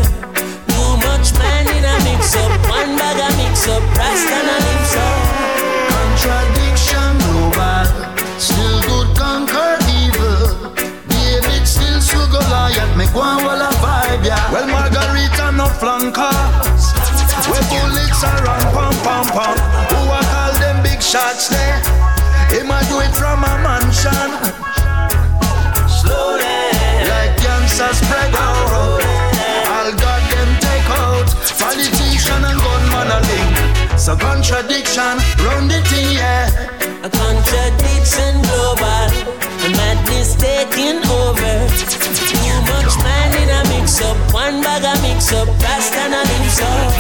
[0.67, 2.51] Too much man in a mix up.
[2.67, 3.83] One bag a mix up.
[3.95, 5.19] Rasta and lips up.
[5.95, 7.87] Contradiction global.
[8.37, 10.75] Still good conquer evil.
[11.07, 12.97] David still so Goliath.
[12.97, 14.43] Make one wall a vibe, yeah.
[14.51, 16.91] Well, Margarita no flankers.
[17.47, 19.55] Where bullets are run, pam, pom pom.
[19.95, 21.79] Who I call them big shots there?
[22.51, 24.84] Him a do it from a mansion.
[27.75, 29.03] Cancer spread out.
[29.67, 31.27] All got them take out.
[31.59, 33.99] Politician and gunman a link.
[33.99, 36.47] So contradiction, round the thing, yeah.
[37.03, 39.11] A contradiction global.
[39.67, 41.59] A madness taking over.
[42.31, 44.23] Too much man in a mix up.
[44.33, 45.49] One bag a mix up.
[45.59, 46.95] Rasta and lips up.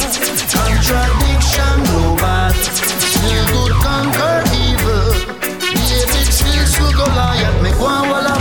[0.59, 2.51] Contradiction global.
[3.15, 5.07] Still good conquer evil.
[5.39, 7.63] The David still so Goliath.
[7.63, 8.34] Make one wall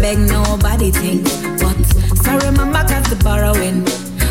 [0.00, 1.28] beg nobody things.
[1.60, 1.76] But
[2.24, 3.84] sorry, mama, cause the borrowing.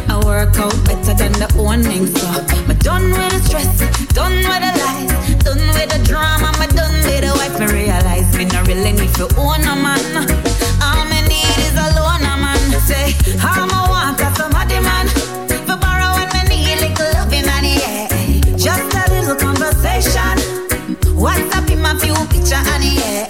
[0.10, 2.08] I work out better than the owning.
[2.08, 2.28] So,
[2.68, 3.78] me done with the stress,
[4.14, 5.14] done with the lies,
[5.46, 7.60] done with the drama, me done with the wife.
[7.60, 10.02] Me realize me not really need to own a man.
[10.82, 12.62] All me need is a loan a man.
[12.90, 15.06] Say, how me want a somebody man.
[15.70, 18.10] For borrow when me need little loving and yeah.
[18.58, 20.36] Just a little conversation.
[21.14, 23.29] What's up in my few picture and yeah.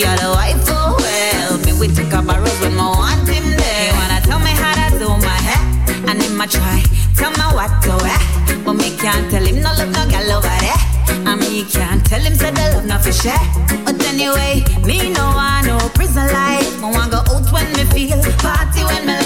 [0.00, 1.58] The wife oh well.
[1.64, 3.84] Me we take a borrow when I want him there.
[3.84, 5.60] He wanna tell me how to do my hair.
[6.08, 6.82] And him a try
[7.16, 8.20] tell me what to wear.
[8.64, 10.80] But me can't tell him no love no girl over there.
[11.28, 13.44] And me can't tell him say the love not for share.
[13.84, 16.80] But anyway, me no want no prison life.
[16.80, 19.19] Me want go out when me feel, party when me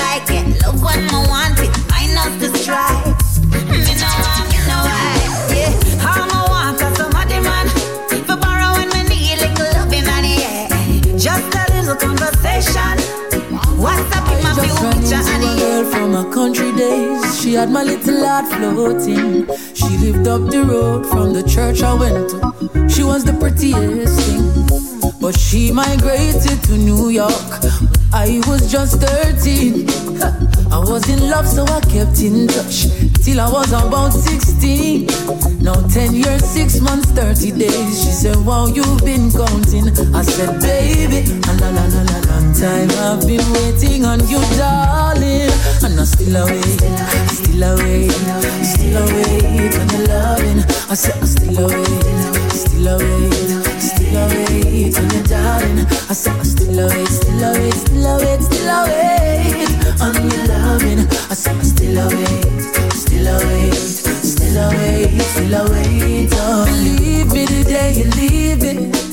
[17.64, 19.46] had my little heart floating.
[19.74, 22.88] She lived up the road from the church I went to.
[22.90, 24.44] She was the prettiest thing.
[25.18, 27.50] But she migrated to New York.
[28.12, 29.88] I was just 13.
[30.70, 32.84] I was in love, so I kept in touch
[33.24, 35.06] till I was about 16.
[35.62, 38.04] Now 10 years, 6 months, 30 days.
[38.04, 39.88] She said, Wow, you've been counting.
[40.14, 42.23] I said, Baby, la la la la
[42.64, 45.52] time I've been waiting on you, darling.
[45.84, 46.64] And I still await,
[47.38, 48.10] still await,
[48.72, 50.60] still await on your loving.
[50.88, 51.86] I said, I'm still await,
[52.64, 55.78] still await, still await on your darling.
[56.08, 61.00] I said, I'm still await, still await, still await, still await on your loving.
[61.32, 62.62] I said, I'm still await,
[63.02, 63.74] still await,
[64.32, 65.54] still await, still.
[66.36, 69.03] Oh, believe me the day you leave it.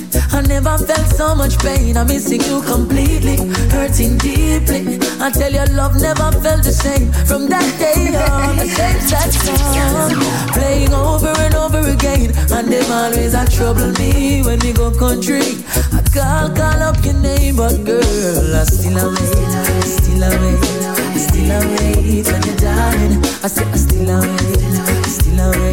[0.42, 1.96] I never felt so much pain.
[1.96, 3.38] I'm missing you completely,
[3.70, 4.98] hurting deeply.
[5.22, 8.56] I tell you, love never felt the same from that day on.
[8.58, 10.18] The same sad song
[10.50, 15.62] playing over and over again, and them always a trouble me when we go country.
[15.94, 22.26] I call, call up your name, but girl, I still await, still await, still await
[22.26, 23.22] when you're darling.
[23.46, 25.71] I say I still await, still still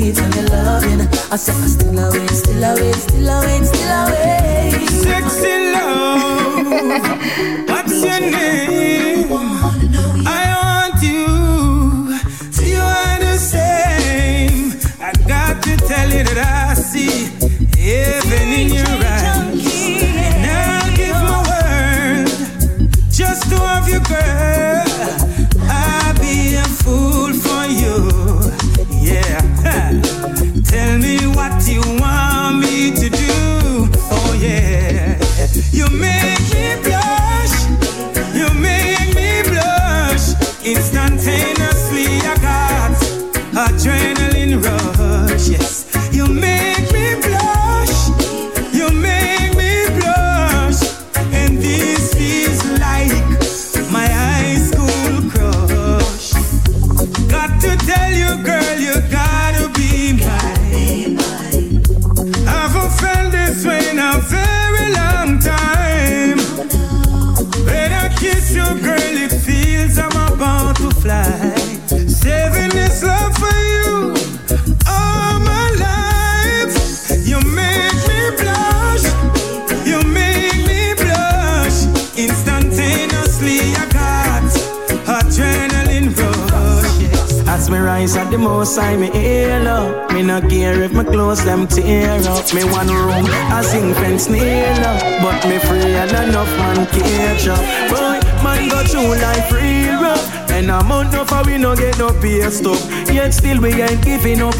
[0.00, 1.00] need some loving.
[1.30, 4.86] I said I still away, still away, still away, still away.
[4.88, 6.66] Sexy love,
[7.68, 9.49] what's your name?
[102.40, 102.78] Pay stop.
[103.12, 104.54] Yet still we ain't giving up.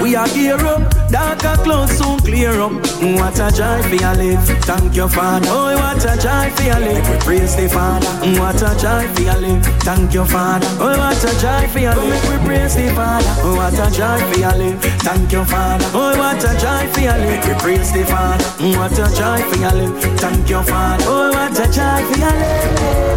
[0.00, 0.82] We are gear up.
[1.08, 2.72] Darker clouds soon clear up.
[2.72, 4.44] What a joy for your live.
[4.64, 5.48] Thank you, Father.
[5.50, 7.08] Oh, what a joy for your live.
[7.08, 8.08] We praise the Father.
[8.38, 9.64] What a joy for your live.
[9.82, 10.66] Thank you, Father.
[10.80, 12.28] Oh, what a joy for your live.
[12.28, 13.34] We praise the Father.
[13.42, 14.80] Oh, what a joy for your live.
[15.02, 15.86] Thank you, Father.
[15.94, 17.46] Oh, what a joy for your live.
[17.46, 18.44] We praise the Father.
[18.78, 20.20] What a joy for your live.
[20.20, 21.04] Thank you, Father.
[21.06, 23.12] Oh, what a joy for your live.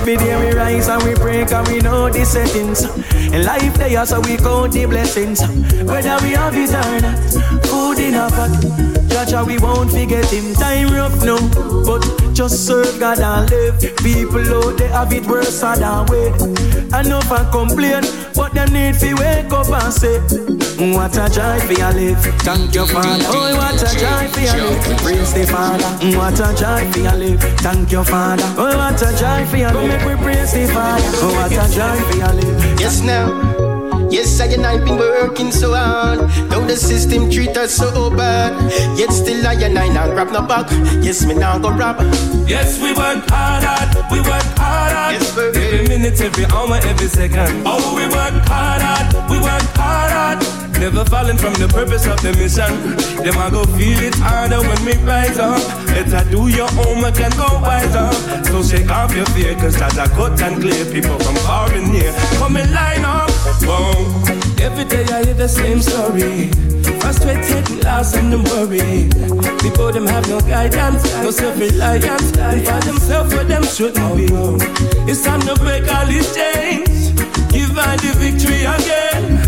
[0.00, 2.86] Every day we rise and we break and we know the settings.
[3.32, 5.40] In life they are so we count the blessings.
[5.86, 8.50] Whether we have it or not, food in our pot.
[9.08, 10.54] Judge we won't forget him.
[10.54, 11.38] Time rough no,
[11.84, 13.96] but just serve God and live.
[13.98, 16.32] People out there have it worse than we.
[16.90, 18.00] I know if complain,
[18.34, 20.16] but they need to wake up and say,
[20.96, 22.18] What a joy for your live.
[22.40, 23.24] Thank you, Father.
[23.28, 24.98] Oh, what a joy for your live.
[25.04, 26.16] Praise the Father.
[26.16, 27.42] What a joy for your live.
[27.60, 28.54] Thank you, Father.
[28.56, 30.00] Oh, what a joy for your live.
[30.00, 31.04] Make we praise the Father.
[31.20, 32.80] Oh, what a joy for your live.
[32.80, 33.59] Yes, now.
[34.10, 36.20] Yes, I and I've been working so hard.
[36.50, 38.52] Though the system treat us so bad.
[38.98, 40.68] Yet still I and I not grab no back.
[41.04, 42.00] Yes, me now go rob.
[42.48, 44.10] Yes, we work hard, hard.
[44.10, 45.14] we work hard, hard.
[45.14, 47.62] Yes, every minute, every hour, every second.
[47.64, 49.30] Oh, we work hard, hard.
[49.30, 50.80] we work hard, hard.
[50.80, 52.72] Never falling from the purpose of the mission.
[53.22, 55.60] Them I go feel it harder when we rise up.
[55.86, 58.14] Better do your homework and go wise up.
[58.46, 60.84] So shake off your fear, cause that's a cut and clear.
[60.90, 63.19] People from far and near, come and line up.
[63.66, 63.92] Whoa.
[64.60, 66.50] Every day I hear the same story.
[67.00, 69.08] Frustrated, lost and them worry.
[69.60, 72.30] People them have no guidance, no self-reliance.
[72.32, 74.26] They find themselves where them shouldn't be.
[75.10, 77.10] It's time to break all these chains.
[77.50, 79.40] Give her the victory again.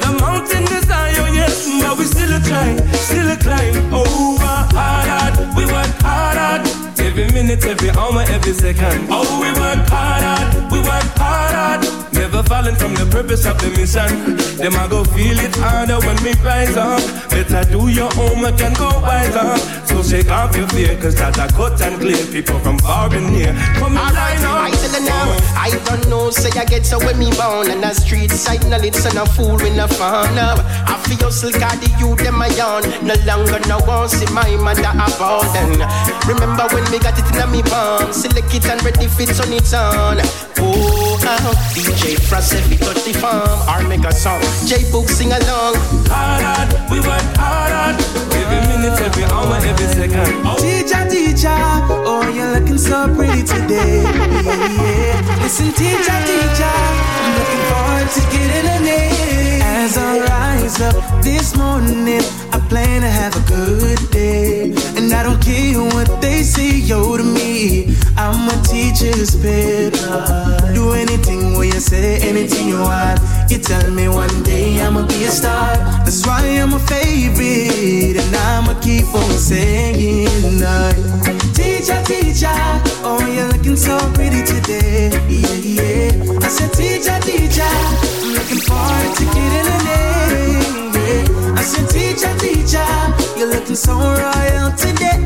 [0.00, 3.74] The mountain is high, oh yes, but we still a climb, still a climb.
[3.92, 7.00] Oh, Over hard, hard, we work hard, hard.
[7.00, 9.08] Every minute, every hour, every second.
[9.10, 11.99] Oh, we work hard, hard, we work hard, hard.
[12.20, 14.36] Never falling from the purpose of the mission.
[14.60, 17.00] Them I go feel it harder when we rise up.
[17.30, 19.56] Better do your homework and go wise up.
[19.88, 22.20] So shake off your fear, cause that's a cut and clear.
[22.26, 23.56] People from far and near.
[23.80, 24.68] Come and line up.
[24.68, 27.94] I tell now, I don't know, say I get so when me born And the
[27.94, 30.54] street side knowledge and a fool in a fan now
[30.86, 34.50] I feel hustle got the youth them a yawn No longer no one see my
[34.56, 35.80] mother abandon
[36.26, 39.52] Remember when me got it in a me palm Select it and ready fit on
[39.52, 40.18] its on
[40.62, 45.08] Oh, uh, DJ Frost if he touch the farm Or make a song, J Boog
[45.08, 45.74] sing along
[46.10, 47.96] Hard, hard, we work hard, hard.
[48.34, 50.42] Every minute, every hour, every second.
[50.44, 50.56] Oh.
[50.58, 54.02] Teacher, teacher, oh, you're looking so pretty today.
[54.02, 55.42] Yeah.
[55.42, 56.74] Listen, teacher, teacher,
[57.22, 59.62] I'm looking forward to getting a name.
[59.62, 64.72] As I rise up this morning, I plan to have a good day.
[64.96, 67.96] And I don't care what they say, yo, to me.
[68.16, 69.92] I'm a teacher's pet.
[70.74, 73.20] Do anything when you say, anything you want.
[73.50, 75.76] You tell me one day I'ma be a star.
[76.04, 80.62] That's why I'm a favorite, and I'ma keep on singing.
[80.62, 80.92] Uh,
[81.54, 82.60] teacher, teacher,
[83.02, 85.10] oh you're looking so pretty today.
[85.28, 86.44] Yeah, yeah.
[86.44, 89.29] I said, teacher, teacher, I'm looking forward to
[92.20, 95.16] teacher, teacher, you're looking so royal today.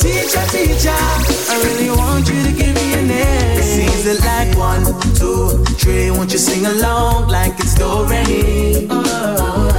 [0.00, 3.62] Teacher, teacher, I really want you to give me a name.
[3.62, 4.84] Seems it like one,
[5.14, 6.10] two, three.
[6.10, 8.88] Won't you sing along like it's do ready?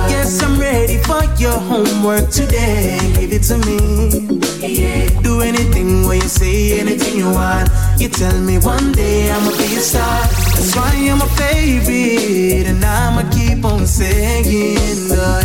[0.07, 2.97] Yes, I'm ready for your homework today.
[3.15, 5.19] Give it to me.
[5.21, 7.69] Do anything when you say anything you want.
[7.98, 10.22] You tell me one day I'ma be a star.
[10.54, 15.12] That's why I'm a favorite, and I'ma keep on singing.
[15.12, 15.41] Uh,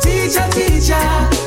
[0.00, 0.98] teacher, teacher,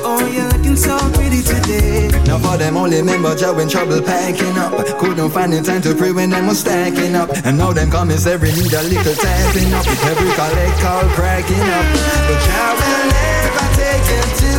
[0.06, 2.10] oh you're looking so pretty today.
[2.26, 4.72] Now for them only remember Joe in trouble packing up.
[5.00, 7.30] Couldn't find the time to pray when them was stacking up.
[7.43, 9.86] And now them comments every need a little tapping up.
[10.06, 11.86] Every collect call cracking up.
[12.30, 14.52] But Joe will never take you to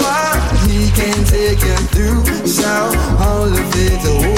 [0.00, 0.38] what
[0.70, 2.46] he can take you through.
[2.46, 2.70] So
[3.18, 4.31] all of it, of it,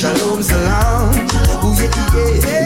[0.00, 1.12] shalom salam.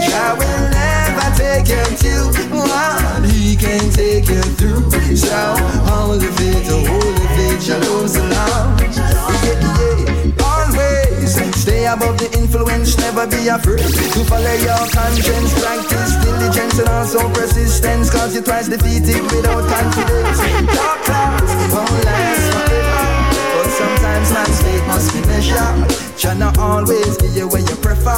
[0.07, 1.67] Jah will never take
[2.07, 4.89] you to what he can take you through.
[5.17, 5.35] So
[5.91, 8.79] all of it, all of it, shalom salam.
[10.47, 15.51] Always stay above the influence, never be afraid to follow your conscience.
[15.59, 20.39] Practice diligence and also persistence, cause you twice defeated without confidence.
[20.71, 23.03] Dark clouds won't last forever,
[23.59, 26.04] but sometimes man's fate must be measured.
[26.17, 28.15] Jah not always give you what you prefer,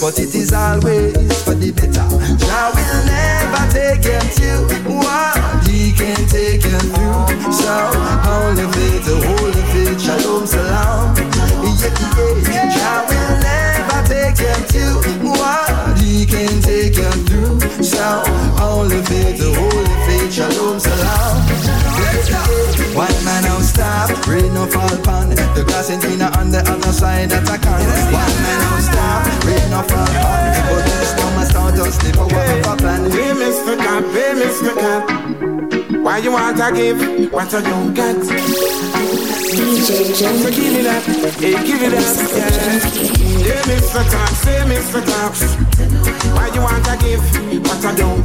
[0.00, 2.06] but it is always for the better.
[2.38, 4.50] Jah will never take you to
[4.94, 7.52] what He can take you through.
[7.52, 7.74] So
[8.54, 11.16] the faith, hold the faith, shalom, salam.
[11.16, 12.70] Yeah, yeah.
[12.70, 17.60] Jah will never take you to what He can take you through.
[17.82, 18.22] So
[18.88, 21.39] the faith, hold the faith, shalom, salam.
[22.94, 26.92] One man now stop, rain no fall pan The glass in Tina on the other
[26.92, 27.30] side.
[27.30, 27.80] That I can
[28.12, 32.18] One man now stop, rain no fall pan But this no must not just slip
[32.18, 33.10] over a plan.
[33.10, 33.76] Hey Mr.
[33.78, 34.74] Cop, hey Mr.
[34.76, 35.02] Cop
[36.04, 37.32] Why you want to give?
[37.32, 38.16] What I don't got?
[39.50, 40.42] DJ Junky.
[40.42, 41.02] So give it up,
[41.40, 42.04] hey give it up,
[42.36, 42.50] yeah.
[43.48, 44.02] Hey Mr.
[44.12, 45.00] Cop, say Mr.
[45.08, 45.32] Cop
[46.36, 47.22] Why you want to give?
[47.64, 48.20] What I don't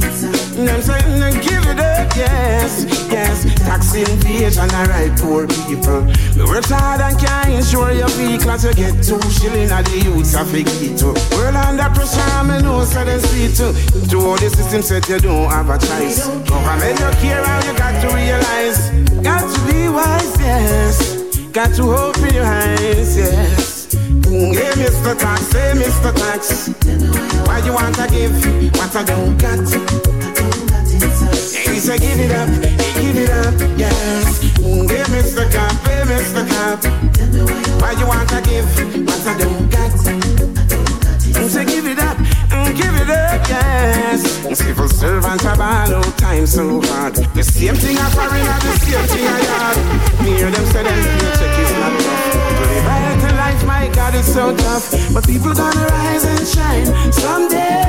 [0.00, 0.68] got?
[0.68, 3.44] I'm saying give it up, yes, yes.
[3.60, 6.04] Tax invasion, alright, poor people.
[6.36, 10.34] We work hard and can't insure your vehicle to get two shilling at the youths
[10.34, 10.66] of it
[10.98, 11.14] to.
[11.36, 13.72] World under pressure, I know so they see too.
[14.08, 16.26] To all the system said you don't have a choice.
[16.48, 18.90] Government you care how you got to realize.
[19.22, 21.20] Got to be wise, yes.
[21.52, 23.69] Got to open your eyes, yes.
[24.30, 25.18] Hey, Mr.
[25.18, 26.14] Tax, hey, Mr.
[26.14, 26.68] Tax.
[27.48, 28.30] Why you want to give
[28.78, 29.58] what I don't got?
[31.66, 32.48] He said, give it up,
[32.94, 34.38] give it up, yes.
[34.54, 35.50] Give Mr.
[35.50, 36.46] Cop, hey, Mr.
[36.46, 36.78] Cop.
[37.82, 38.70] Why you want to give
[39.04, 39.90] what I don't got?
[41.26, 42.16] He said, give it up,
[42.76, 44.22] give it up, yes.
[44.56, 47.16] Civil servants have all no time so hard.
[47.16, 50.22] The same thing I foreign, the same thing I had.
[50.22, 52.40] Me hear them say them paycheck is not tough.
[52.60, 53.09] To right
[53.50, 54.90] life, my God, is so tough.
[55.12, 57.82] But people gonna rise and shine someday.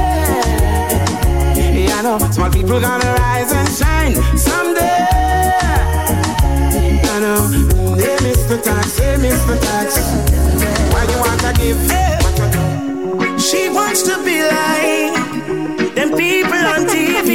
[1.86, 5.08] Yeah, I know small people gonna rise and shine someday.
[7.14, 7.42] I know,
[8.02, 8.58] hey Mr.
[8.62, 9.56] Tax, hey Mr.
[9.66, 10.00] Tax,
[10.94, 11.82] why you want to give?
[13.40, 15.14] She wants to be like
[15.96, 17.30] them people on TV.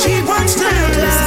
[0.00, 1.25] She wants to look like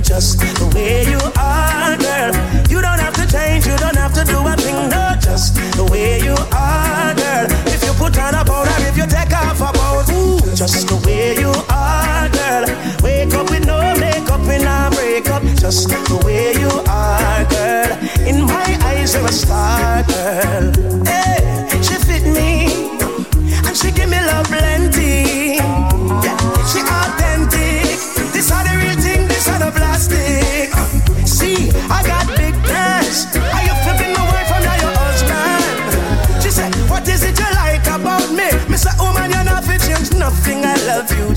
[0.00, 2.32] just the way you are, girl.
[2.68, 5.84] You don't have to change, you don't have to do a thing, no, just the
[5.90, 7.46] way you are, girl.
[7.66, 10.96] If you put on a powder, if you take off a boat, ooh, just the
[11.06, 12.64] way you are, girl.
[13.02, 16.63] Wake up with no makeup and I break up, just the way you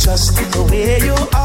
[0.07, 1.36] just the way you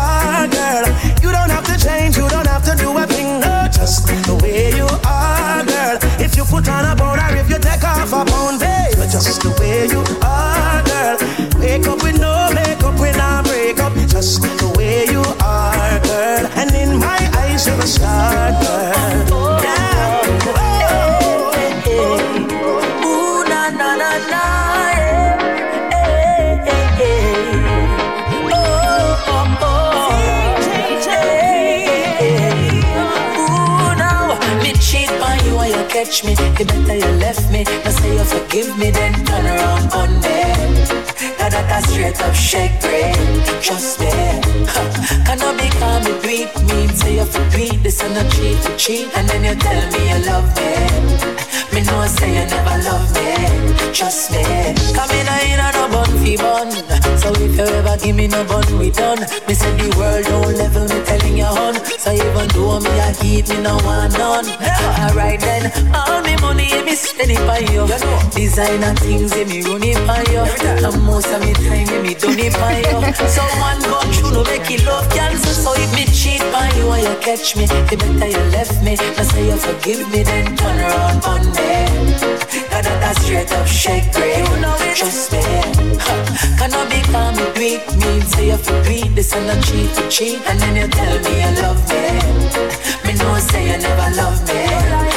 [36.63, 37.65] The better you left me.
[37.65, 40.47] Now say you forgive me, then turn around on me.
[41.35, 43.19] Now that I straight up shake brain.
[43.61, 44.07] Trust me.
[44.71, 44.87] Huh.
[45.27, 46.87] Can I be calm beat me?
[46.95, 50.03] Say you for beat this and I cheat to cheat, and then you tell me
[50.07, 50.71] you love me.
[51.75, 53.82] Me know I say you never love me.
[53.93, 54.43] Trust me.
[54.97, 56.73] Come in in a no bun fi bun.
[57.21, 59.21] So if you ever give me no bun, we done.
[59.47, 61.75] Me say the world don't level me telling you on.
[62.01, 64.49] So even though me a keep me no one none.
[65.05, 67.85] Alright then, all me money yeah, me spend it for you.
[68.33, 70.41] Designer things yeah, me run it for you.
[70.41, 72.97] And most of me time yeah, me done it for you.
[73.29, 75.53] Someone go through no make it love cancer.
[75.53, 78.97] So if me cheat by you or you catch me, the better you left me.
[78.97, 82.12] Now say you forgive me, then turn around on me.
[82.73, 84.47] Now that I straight up shake brain.
[84.97, 85.43] Trust me.
[86.01, 86.25] Huh.
[86.57, 88.21] Can I be calm and greet me?
[88.33, 91.33] Say you for greet this and I cheat for cheat, and then you tell me
[91.45, 92.01] you love me.
[93.05, 94.65] Me know say you never love me.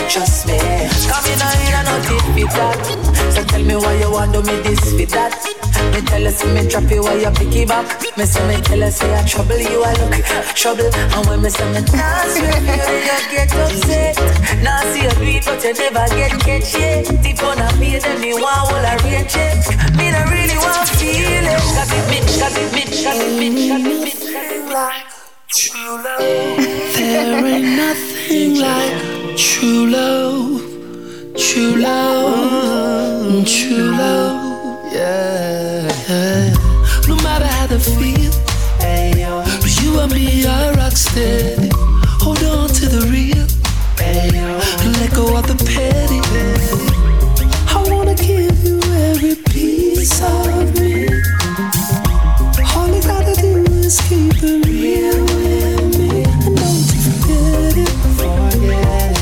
[0.09, 0.59] Trust me.
[1.07, 3.04] Come in and not it fit that.
[3.65, 5.33] So tell me why you want to me this fit that.
[5.93, 7.87] Me tell you see me drop you while you pick it back.
[8.17, 10.21] Me say me tell you say I trouble you I look
[10.53, 10.93] trouble.
[10.93, 14.17] And when me say me dance with you, you get upset.
[14.61, 17.05] Now see you do it but you never get catch yet.
[17.05, 19.57] Tip on a pay then me want all a rate check.
[19.97, 21.57] Me not really want feel it.
[21.73, 24.73] Cause it me, cause it me, cause it me, cause it me.
[24.73, 25.09] like
[25.49, 26.21] true love.
[26.93, 30.61] There ain't nothing like true love,
[31.35, 33.04] true love,
[33.43, 34.93] true love.
[34.93, 36.53] Yeah.
[37.07, 38.31] No matter how they feel,
[39.61, 41.69] but you and me are rock steady.
[42.21, 43.47] Hold on to the real,
[43.99, 46.21] and let go of the petty.
[47.67, 51.07] I wanna give you every piece of me.
[52.75, 56.23] All you gotta do is keep it real with me.
[56.45, 56.83] And don't.
[58.17, 59.19] Forget it.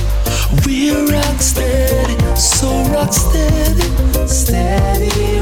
[0.66, 3.73] We're rock steady, so rock steady.
[4.74, 5.33] Steady.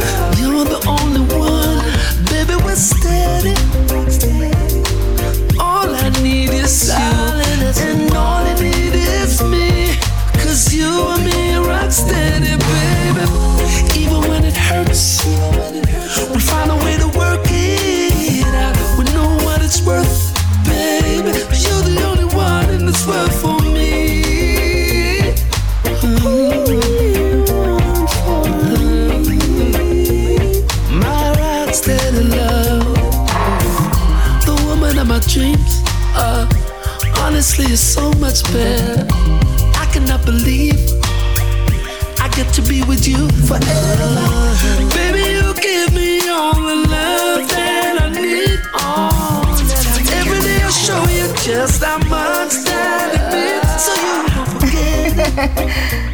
[37.42, 39.04] Honestly, is so much better.
[39.74, 40.78] I cannot believe
[42.22, 44.12] I get to be with you forever.
[44.94, 48.60] Baby, you give me all the love that I need.
[48.76, 50.12] All that I need.
[50.22, 53.82] Every day I show you just how much that it means.
[53.86, 56.08] So you don't forget.